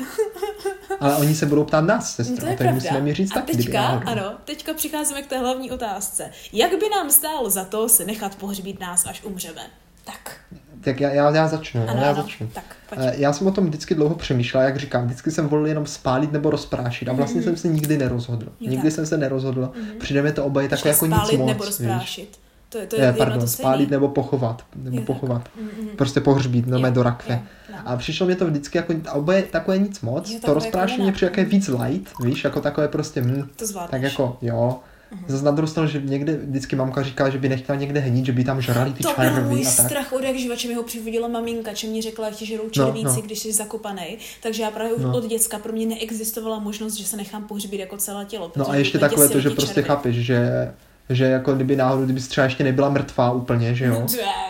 [1.00, 3.36] Ale oni se budou ptát nás, sestra, no to je tak musíme mi říct A
[3.40, 6.32] taky, teďka, ano, teďka přicházíme k té hlavní otázce.
[6.54, 9.62] Jak by nám stálo za to se nechat pohřbít nás, až umřeme?
[10.06, 10.39] Tak.
[10.84, 11.90] Tak já, já, já začnu.
[11.90, 12.22] Ano, já, ano.
[12.22, 12.48] začnu.
[12.54, 13.02] Tak, pojď.
[13.04, 16.32] Eh, já jsem o tom vždycky dlouho přemýšlel, jak říkám, vždycky jsem volil jenom spálit
[16.32, 17.44] nebo rozprášit a vlastně mm-hmm.
[17.44, 18.46] jsem se nikdy nerozhodl.
[18.60, 18.92] Jo, nikdy tak.
[18.92, 19.62] jsem se nerozhodl.
[19.62, 19.98] Mm-hmm.
[20.00, 21.48] Přijde mi to oboje takové jako nic moc.
[21.48, 22.40] nebo rozprášit.
[22.70, 24.64] To je, to je, je pardon, to spálit nebo pochovat.
[24.76, 25.50] Nebo je pochovat.
[25.62, 25.96] Mm-hmm.
[25.96, 27.36] Prostě pohřbít, no do rakve.
[27.36, 27.78] Je, no.
[27.86, 30.30] A přišlo mi to vždycky jako, oboje takové nic moc.
[30.30, 34.38] Je, to rozprášení je přijde víc light, víš, jako takové prostě, hm, to tak jako,
[34.42, 34.80] jo.
[35.12, 35.24] Uh-huh.
[35.28, 38.32] Zase na druhou stranu, že někde vždycky mamka říká, že by nechtěla někde hnít, že
[38.32, 39.30] by tam žrali ty to červy.
[39.30, 42.46] To byl můj strach od jak živače mi ho přivodila maminka, či mi řekla, že
[42.46, 43.22] žerou červíci, no, no.
[43.22, 44.18] když jsi zakopaný.
[44.44, 45.18] Takže já právě už no.
[45.18, 48.52] od děcka pro mě neexistovala možnost, že se nechám pohřbít jako celé tělo.
[48.56, 50.72] No a ještě takové to, že prostě chápeš, že
[51.10, 54.06] že jako kdyby náhodou, kdyby třeba ještě nebyla mrtvá úplně, že jo,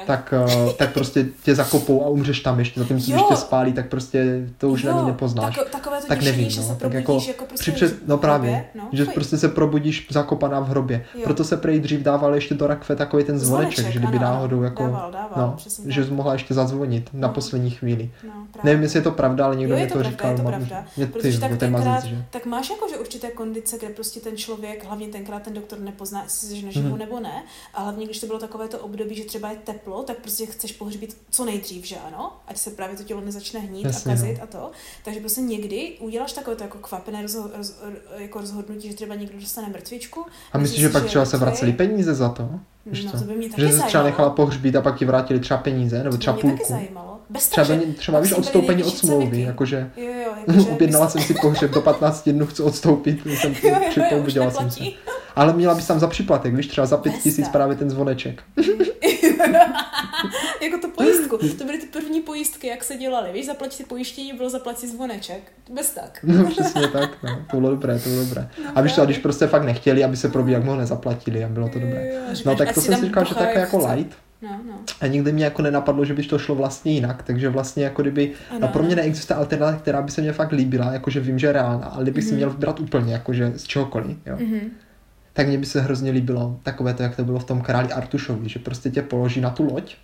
[0.07, 0.33] tak,
[0.65, 4.47] uh, tak prostě tě zakopou a umřeš tam ještě, zatímco když tě spálí, tak prostě
[4.57, 5.55] to už Jo, ani nepoznáš.
[5.55, 7.85] tako- takové to tak děšení, nevím, že no, se tak probudíš jako, jako prostě při
[7.85, 9.13] před, no právě, hrobě, no, že fuj.
[9.13, 11.05] prostě se probudíš zakopaná v hrobě.
[11.15, 11.21] Jo.
[11.23, 14.25] Proto se prej dřív dával ještě do rakve takový ten zvoneček, Zvoneček, že kdyby ano,
[14.25, 15.55] náhodou jako, Dával, dával, no,
[15.87, 17.33] že jsi mohla ještě zazvonit na No.
[17.33, 18.11] poslední chvíli.
[18.23, 18.63] No, právě.
[18.71, 20.31] Nevím, jestli je to pravda, ale někdo jo, mi to, pravda, říkal.
[20.31, 23.89] je to pravda, Mě ty, protože tak tenkrát, tak máš jako, že určité kondice, kde
[23.89, 26.97] prostě ten člověk, hlavně tenkrát ten doktor nepozná, jestli jsi naživu Mhm.
[26.97, 27.43] nebo ne,
[27.73, 30.71] a hlavně když to bylo takové to období, že třeba je teplo, tak prostě chceš
[30.71, 34.37] pohřbít co nejdřív, že ano, ať se právě to tělo nezačne hnít Jasně, a kazit
[34.37, 34.43] no.
[34.43, 34.71] a to.
[35.05, 37.79] Takže prostě někdy uděláš takové to jako kvapené rozho- roz,
[38.17, 40.25] jako rozhodnutí, že třeba někdo dostane mrtvičku.
[40.53, 42.49] A myslíš, že pak třeba se vraceli peníze za to?
[42.85, 45.39] Víš No, to by mě taky Že se třeba nechala pohřbít a pak ti vrátili
[45.39, 46.73] třeba peníze, nebo To třeba by mě taky půlku.
[46.83, 47.19] zajímalo.
[47.29, 51.21] Bez Třeba, není- třeba víš, si odstoupení od smlouvy, jakože Jo, jo, jakože objednala jsem
[51.21, 54.79] si pohřeb do 15 dnů, chci odstoupit, jsem Jo, jo, jo, připomněla už jsem se.
[54.83, 54.97] neplatí.
[55.39, 58.43] Ale měla bys tam za příplatek, víš, třeba za pět Bez tisíc právě ten zvoneček.
[60.61, 61.37] jako to pojistku.
[61.57, 63.29] To byly ty první pojistky, jak se dělaly.
[63.33, 65.51] Víš, zaplať si pojištění, bylo zaplať si zvoneček.
[65.73, 66.19] Bez tak.
[66.23, 67.41] No, přesně tak, no.
[67.51, 68.49] To bylo dobré, to bylo dobré.
[68.65, 71.43] No, A víš a když prostě fakt nechtěli, aby se probí, jak mu ho nezaplatili
[71.43, 72.07] a bylo to dobré.
[72.13, 74.17] Jo, No tak to jsem si říkal, že tak jak jako light.
[74.41, 74.73] No, no.
[75.01, 78.31] A nikdy mě jako nenapadlo, že by to šlo vlastně jinak, takže vlastně jako kdyby,
[78.55, 81.47] Ano, a pro mě neexistuje alternativa, která by se mě fakt líbila, jakože vím, že
[81.47, 82.37] je reálná, ale kdybych si Mhm.
[82.37, 84.35] měl vybrat úplně, jakože z čehokoliv, jo.
[84.39, 84.59] Mhm.
[85.39, 88.49] Tak mně by se hrozně líbilo takové to, jak to bylo v tom králi Artušovi,
[88.49, 89.95] že prostě tě položí na tu loď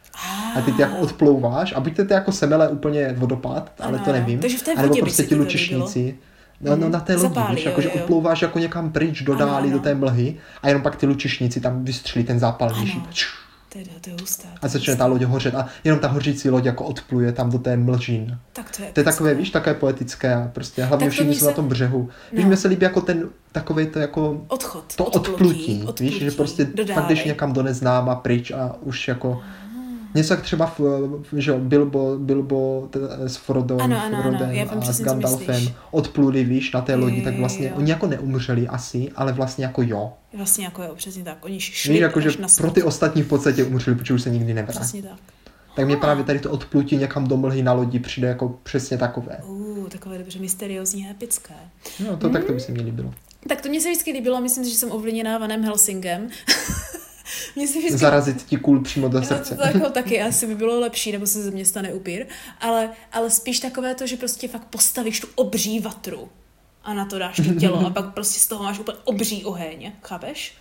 [0.56, 4.12] a ty ty jako odplouváš a buď to jako semele úplně vodopád, ale Ano, to
[4.12, 6.16] nevím, Takže v té anebo vodě by prostě ti lučišníci,
[6.62, 9.96] No, no na té lodi, víš, jakože odplouváš jako někam pryč do dály, do té
[9.96, 13.04] mlhy a jenom pak ty lučišníci tam vystřelí ten zápalný Ano.
[13.76, 14.48] Teda, to je husté.
[14.62, 17.78] A začne ta loď hořet a jenom ta hořící loď jako odpluje tam do té
[17.78, 18.38] mlžin.
[18.54, 21.46] Tak to je To je takové, víš, také poetické a prostě hlavně všichni mi jsou
[21.46, 22.10] na se- tom břehu.
[22.32, 22.48] Víš, No.
[22.48, 24.96] mně se líbí jako ten takový to jako Odchod.
[24.96, 29.42] to odplutí, víš, že prostě fakt jdeš někam do neznáma pryč a už jako
[30.16, 34.22] Něco jak třeba v, v- že jo, Bilbo, Bilbo t, s Frodem, Ano, ano, ano,
[34.22, 37.74] Frodem já vím a s Gandalfem odpluli, víš, na té lodi, tak vlastně jo.
[37.76, 40.14] oni jako neumřeli asi, ale vlastně jako jo.
[40.34, 41.46] Vlastně jako jo, přesně tak.
[41.46, 44.54] Oni šli Víš, jako, že pro ty ostatní v podstatě umřeli, protože už se nikdy
[44.54, 44.80] nevrátí.
[44.80, 45.20] Přesně tak.
[45.76, 49.38] Tak mě právě tady to odplutí někam do mlhy na lodi přijde jako přesně takové.
[49.48, 51.54] Uh, takové dobře mysteriózní a epické.
[52.08, 53.14] No, to tak to by se mi líbilo.
[53.50, 56.28] Tak to mě se vždycky líbilo, myslím si, že jsem ovlivněná Vanem Helsingem.
[57.56, 57.98] Mně se vždycky...
[57.98, 59.56] Zarazit ti kůl přímo do No, srdce.
[59.56, 62.26] to jako taky asi by bylo lepší, nebo se ze mě stane upír,
[62.62, 66.30] ale, ale spíš takové to, že prostě fakt postavíš tu obří vatru
[66.84, 69.92] a na to dáš to tělo a pak prostě z toho máš úplně obří oheň,
[70.02, 70.54] chápeš?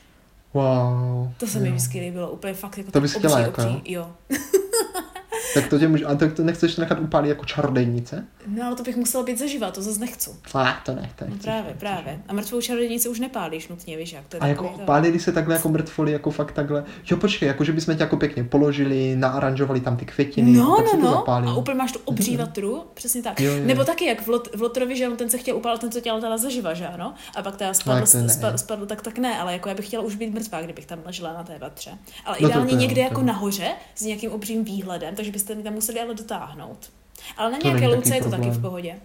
[0.54, 1.32] Wow.
[1.36, 1.74] To se mi jo.
[1.74, 4.12] vždycky líbilo, úplně fakt jako To bys obří, chtěla, jako obří, jo.
[5.54, 8.24] Tak to tě může, a tak to nechceš nechat upálit jako čarodejnice?
[8.46, 10.30] No ale to bych musela být zaživa, to zase nechci.
[10.54, 11.80] A to ne, to No nechceš, právě, nechceš.
[11.80, 12.20] právě.
[12.28, 15.32] A mrtvou čarodějnici už nepálíš nutně, víš jak to je A jako to- pálili se
[15.32, 16.84] takhle jako mrtvoli, jako fakt takhle.
[17.10, 20.90] Jo, počkej, jako že bychom tě jako pěkně položili, naaranžovali tam ty květiny, No, no,
[20.90, 21.28] to no.
[21.30, 23.40] A úplně máš tu obří vatru, přesně tak.
[23.40, 23.64] Jo, jo.
[23.66, 26.00] Nebo taky, jak v, Lot, v Lotrovi, že on ten se chtěl upálit, ten co
[26.00, 27.14] dělal teda zaživa, že ano?
[27.36, 28.28] A pak teda spadl, tak to ne.
[28.28, 30.98] spadl, spadl, tak tak ne, ale jako já bych chtěla už být mrtvá, kdybych tam
[31.04, 31.90] ležela na té vatře.
[32.24, 35.32] Ale No to- ideálně to jo, někde to jako nahoře, s nějakým obřím výhledem, takže
[35.34, 36.90] byste mi tam museli ale dotáhnout.
[37.36, 39.00] Ale na To nějaké louce je to taky v pohodě.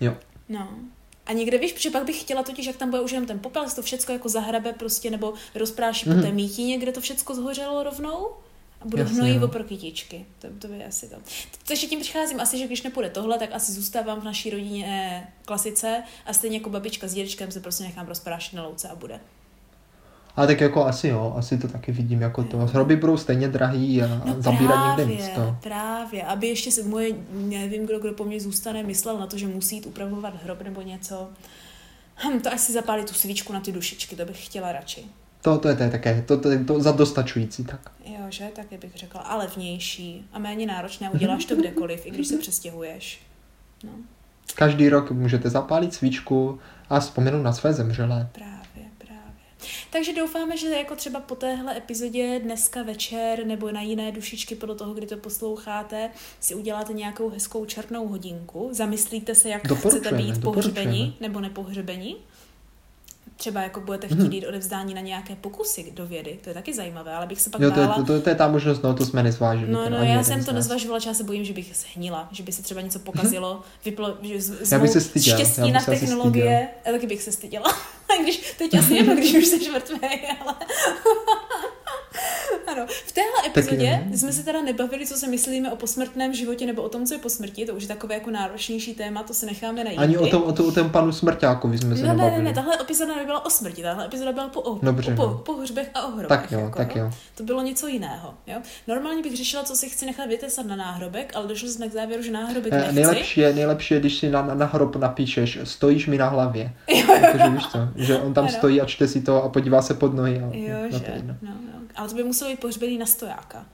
[0.00, 0.14] Jo.
[0.48, 0.68] No.
[1.26, 3.68] A někde víš, protože pak bych chtěla totiž, jak tam bude už jenom ten popel,
[3.68, 6.18] se to všecko jako zahrabe prostě, nebo rozpráší Mhm.
[6.20, 8.28] po té mítině, kde to všecko zhořelo rovnou.
[8.80, 9.48] A budu Jasně, hnojivo no.
[9.48, 10.26] pro kytičky.
[10.38, 11.16] To, to by asi to.
[11.66, 15.26] Takže tím přicházím asi, že když nepůjde tohle, tak asi zůstávám v naší rodině eh,
[15.44, 19.20] klasice a stejně jako babička s dědečkem se prostě nechám rozprášit na louce a bude.
[20.36, 22.58] Ale tak jako asi jo, asi to taky vidím jako to.
[22.58, 25.56] Hroby budou stejně drahý a No zabírat někde právě, místo.
[25.62, 26.22] právě.
[26.22, 29.76] Aby ještě se moje, nevím, kdo, kdo po mně zůstane, myslel na to, že musí
[29.76, 31.28] jít upravovat hrob nebo něco.
[32.16, 35.04] Hm, to asi zapálí tu svíčku na ty dušičky, to bych chtěla radši.
[35.42, 37.90] To, to je, to je také, to, to, je to za dostačující, tak.
[38.04, 38.44] Jo, že?
[38.56, 39.20] Taky bych řekla.
[39.20, 41.10] A levnější a méně náročné.
[41.10, 43.20] Uděláš to kdekoliv, i když se přestěhuješ.
[43.84, 43.90] No,
[44.54, 46.58] Každý rok můžete zapálit svíčku
[46.90, 48.28] a vzpomenout na své zemřelé.
[48.32, 48.55] právě.
[49.90, 54.74] Takže doufáme, že jako třeba po téhle epizodě dneska večer nebo na jiné dušičky podle
[54.74, 56.10] toho, kdy to posloucháte,
[56.40, 58.68] si uděláte nějakou hezkou černou hodinku.
[58.72, 62.16] Zamyslíte se, jak chcete být pohřbení nebo nepohřbení.
[63.36, 67.14] Třeba jako budete chtít jít odevzdání na nějaké pokusy do vědy, to je taky zajímavé,
[67.14, 68.02] ale bych se pak Jo, to, je- bála...
[68.02, 69.72] to, to, to, je ta možnost, no to jsme nezvážili.
[69.72, 72.62] No, no, já jsem to nezvažovala, já se bojím, že bych zhnila, že by se
[72.62, 75.80] třeba něco pokazilo, vyplo, že z, z Já bych se styděl, já štěstí bych na
[75.80, 77.66] technologie, já taky bych se styděla.
[78.22, 79.98] Když, teď asi jedno, když už jsi mrtvý,
[80.40, 80.54] ale...
[82.66, 82.86] ano.
[83.06, 86.88] V téhle epizodě jsme se teda nebavili, co si myslíme o posmrtném životě nebo o
[86.88, 87.66] tom, co je po smrti.
[87.66, 89.98] To už je takové jako náročnější téma, to si necháme najít.
[89.98, 92.30] Ani o tom, o, tom, o tom panu smrťákovi jsme se no, nebavili.
[92.38, 95.22] Ne, ne, ne, tahle epizoda nebyla o smrti, tahle epizoda byla po, o, Dobře, po,
[95.22, 95.28] no.
[95.34, 96.28] po, pohřbech a ohrobech.
[96.28, 97.10] Tak jo, jako, tak jo.
[97.34, 98.34] To bylo něco jiného.
[98.46, 98.56] Jo?
[98.86, 102.22] Normálně bych řešila, co si chci nechat vytesat na náhrobek, ale došli jsme k závěru,
[102.22, 102.94] že náhrobek Eh, nechci.
[102.94, 106.72] Nejlepší je, nejlepší je, když si na, na, hrob napíšeš, stojíš mi na hlavě.
[106.88, 107.02] Jo,
[107.32, 108.52] Protože víš co, že on tam Ano.
[108.52, 110.40] stojí a čte si to a podívá se pod nohy.
[110.40, 111.04] A, Jo, na že?
[111.04, 111.10] to.
[111.26, 111.50] No, no.
[111.96, 113.66] Ale to by muselo být pohřbený na stojáka.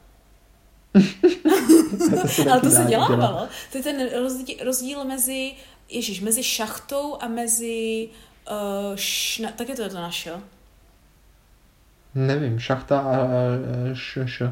[2.10, 3.48] To Ale to se dělávalo.
[3.72, 5.54] To je ten rozdíl, rozdíl mezi,
[5.88, 8.08] ježiš, mezi šachtou a mezi,
[8.50, 10.42] uh, šna, tak je to to našel.
[12.14, 13.26] Nevím, šachta a, a
[13.92, 14.42] š, š,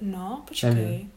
[0.00, 0.74] No, počkej.
[0.74, 1.12] Nevím.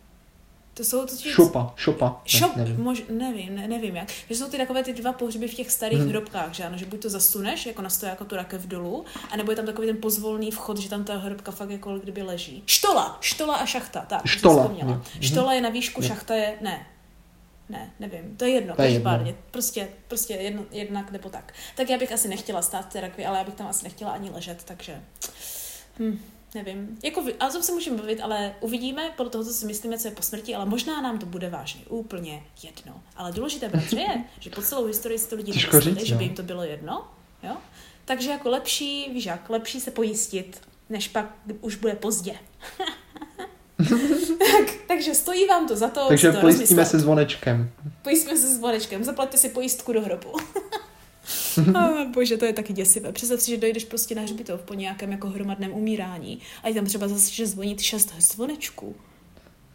[0.79, 1.33] To jsou totiž...
[1.33, 2.05] šopa, šopa.
[2.09, 2.83] Ne, Šop, nevím.
[2.83, 4.09] mož, nevím, ne, nevím jak.
[4.29, 6.09] Že jsou ty takové ty dva pohřby v těch starých hmm.
[6.09, 9.55] hrobkách, že ano, že buď to zasuneš, jako na jako tu rakev dolů, anebo je
[9.55, 12.63] tam takový ten pozvolný vchod, že tam ta hrobka fakt jako kdyby leží.
[12.65, 14.67] Štola, štola a šachta, tak, Štola.
[14.67, 15.01] Mhm.
[15.21, 16.07] Štola je na výšku, Jo.
[16.07, 16.87] šachta je, ne,
[17.69, 19.41] ne, nevím, to je jedno, To je každopádně, jedno.
[19.51, 21.53] prostě, prostě jedno, jednak nebo tak.
[21.75, 24.11] Tak já bych asi nechtěla stát v té rakvi, ale já bych tam asi nechtěla
[24.11, 25.01] ani ležet, takže,
[25.99, 26.19] hm,
[26.55, 26.97] nevím.
[27.03, 30.07] Jako, ale o tom se můžeme bavit, ale uvidíme podle toho, co si myslíme, co
[30.07, 33.03] je po smrti, ale možná nám to bude vážně úplně jedno.
[33.15, 36.21] Ale důležité, bratře, je, že po celou historii si to lidi říct, že by no.
[36.21, 37.07] jim to bylo jedno,
[37.43, 37.57] jo?
[38.05, 42.35] Takže jako lepší, víš jak, lepší se pojistit, než pak už bude pozdě.
[44.37, 46.87] tak, takže stojí vám to za to, Takže to pojistíme rozmyslet.
[46.87, 47.71] se zvonečkem.
[48.01, 50.33] Pojistíme se zvonečkem, zaplaťte si pojistku do hrobu.
[51.67, 53.11] oh, bože, to je taky děsivé.
[53.11, 56.85] Představ si, že dojdeš prostě na hřbitov po nějakém jako hromadném umírání a je tam
[56.85, 58.95] třeba zase, že zvoní šest zvonečků.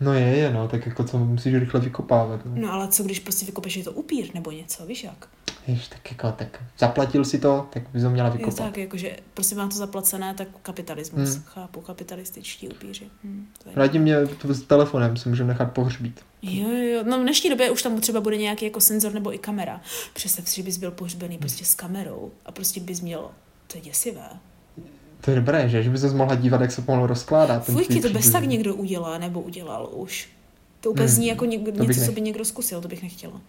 [0.00, 2.40] No je, je, no, tak jako co musíš rychle vykopávat.
[2.44, 2.52] No.
[2.54, 5.28] No ale co když prostě vykopeš, že je to upír nebo něco, víš jak?
[5.66, 8.56] Jež, tak jako, tak zaplatil si to, tak bys ho měla Je vykopat.
[8.56, 11.28] tak, jakože prostě mám to zaplacené, tak kapitalismus.
[11.28, 11.34] Hmm.
[11.34, 11.44] Hmm.
[11.44, 13.08] Chápu, kapitalističtí upíři.
[13.24, 13.76] Hmm, to je...
[13.76, 16.20] Radí mě to s telefonem, si můžeme nechat pohřbít.
[16.42, 19.38] Jo, jo, no v dnešní době už tam třeba bude nějaký jako senzor nebo i
[19.38, 19.80] kamera.
[20.14, 23.30] Představ si, že bys byl pohřbený prostě s kamerou a prostě bys měl,
[23.66, 24.28] to je děsivé.
[25.24, 25.82] To je dobré, že?
[25.82, 27.60] Že by se mohla dívat, jak se pomalu rozkládá.
[27.60, 30.28] ten Fujky, to bez tak někdo udělá nebo udělal už.
[30.80, 33.40] To úplně Hmm, zní jako bych něco, co nech- by někdo zkusil, to bych nechtěla.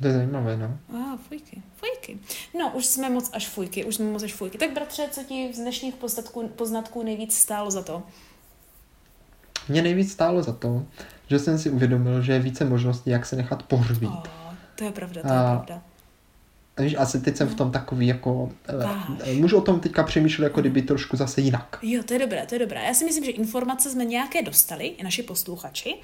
[0.00, 0.66] To je zajímavé, no.
[0.66, 2.18] A, ah, fujky, fujky.
[2.58, 4.58] No, už jsme moc až fujky, už jsme moc až fujky.
[4.58, 8.02] Tak bratře, co ti z dnešních poznatků, poznatků nejvíc stálo za to?
[9.68, 10.82] Mě nejvíc stálo za to,
[11.28, 14.10] že jsem si uvědomil, že je více možností, jak se nechat pohřbít.
[14.10, 15.82] Oh, to je pravda, to je A- pravda.
[16.76, 18.52] A Víš, asi teď jsem v tom takový jako...
[19.24, 21.78] Eh, Můžu o tom teďka přemýšlet jako kdyby trošku zase jinak.
[21.82, 22.84] Jo, to je dobré, to je dobré.
[22.84, 25.94] Já si myslím, že informace jsme nějaké dostali, i naši posluchači.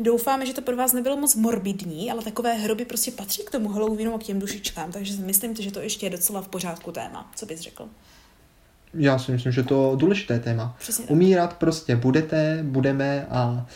[0.00, 3.68] Doufáme, že to pro vás nebylo moc morbidní, ale takové hroby prostě patří k tomu
[3.68, 6.92] Halloweenu a k těm dušičkám, takže si myslím, že to ještě je docela v pořádku
[6.92, 7.30] téma.
[7.36, 7.88] Co bys řekl?
[8.94, 10.76] Já si myslím, že to důležité téma.
[10.78, 11.10] Přesně tak.
[11.10, 13.66] Umírat prostě budete, budeme a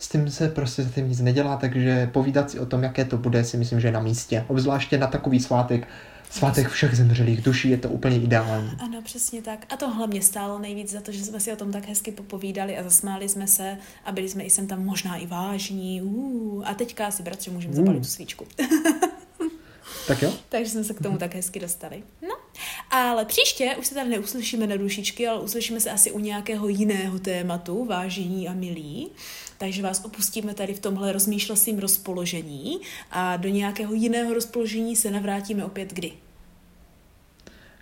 [0.00, 3.44] s tím se prostě zatím nic nedělá, takže povídat si o tom, jaké to bude,
[3.44, 4.44] si myslím, že je na místě.
[4.48, 5.88] Obzvláště na takový svátek,
[6.30, 8.70] svátek všech zemřelých duší, je to úplně ideální.
[8.78, 9.66] Ano, přesně tak.
[9.68, 12.78] A to hlavně stálo nejvíc za to, že jsme si o tom tak hezky popovídali
[12.78, 16.02] a zasmáli jsme se a byli jsme i sem tam možná i vážní.
[16.02, 18.02] Uh, a teďka si, bratře, můžeme zapalit Uh.
[18.02, 18.46] tu svíčku.
[20.06, 20.32] Tak jo?
[20.48, 22.02] Takže jsme se k tomu tak hezky dostali.
[22.22, 22.34] No,
[22.90, 27.18] ale příště už se tady neuslyšíme na dušičky, ale uslyšíme se asi u nějakého jiného
[27.18, 29.10] tématu, vážení a milí.
[29.60, 32.80] Takže vás opustíme tady v tomhle rozmýšlesím rozpoložení
[33.10, 36.12] a do nějakého jiného rozpoložení se navrátíme opět kdy.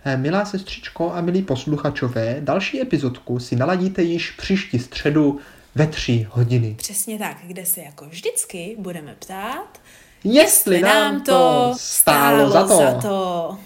[0.05, 5.39] Eh, Milá sestřičko a milí posluchačové, další epizodku si naladíte již příští středu
[5.75, 6.75] ve tři hodiny.
[6.77, 9.81] Přesně tak, kde se jako vždycky budeme ptát,
[10.23, 12.77] Jestli nám to stálo za to.
[12.77, 13.57] za to.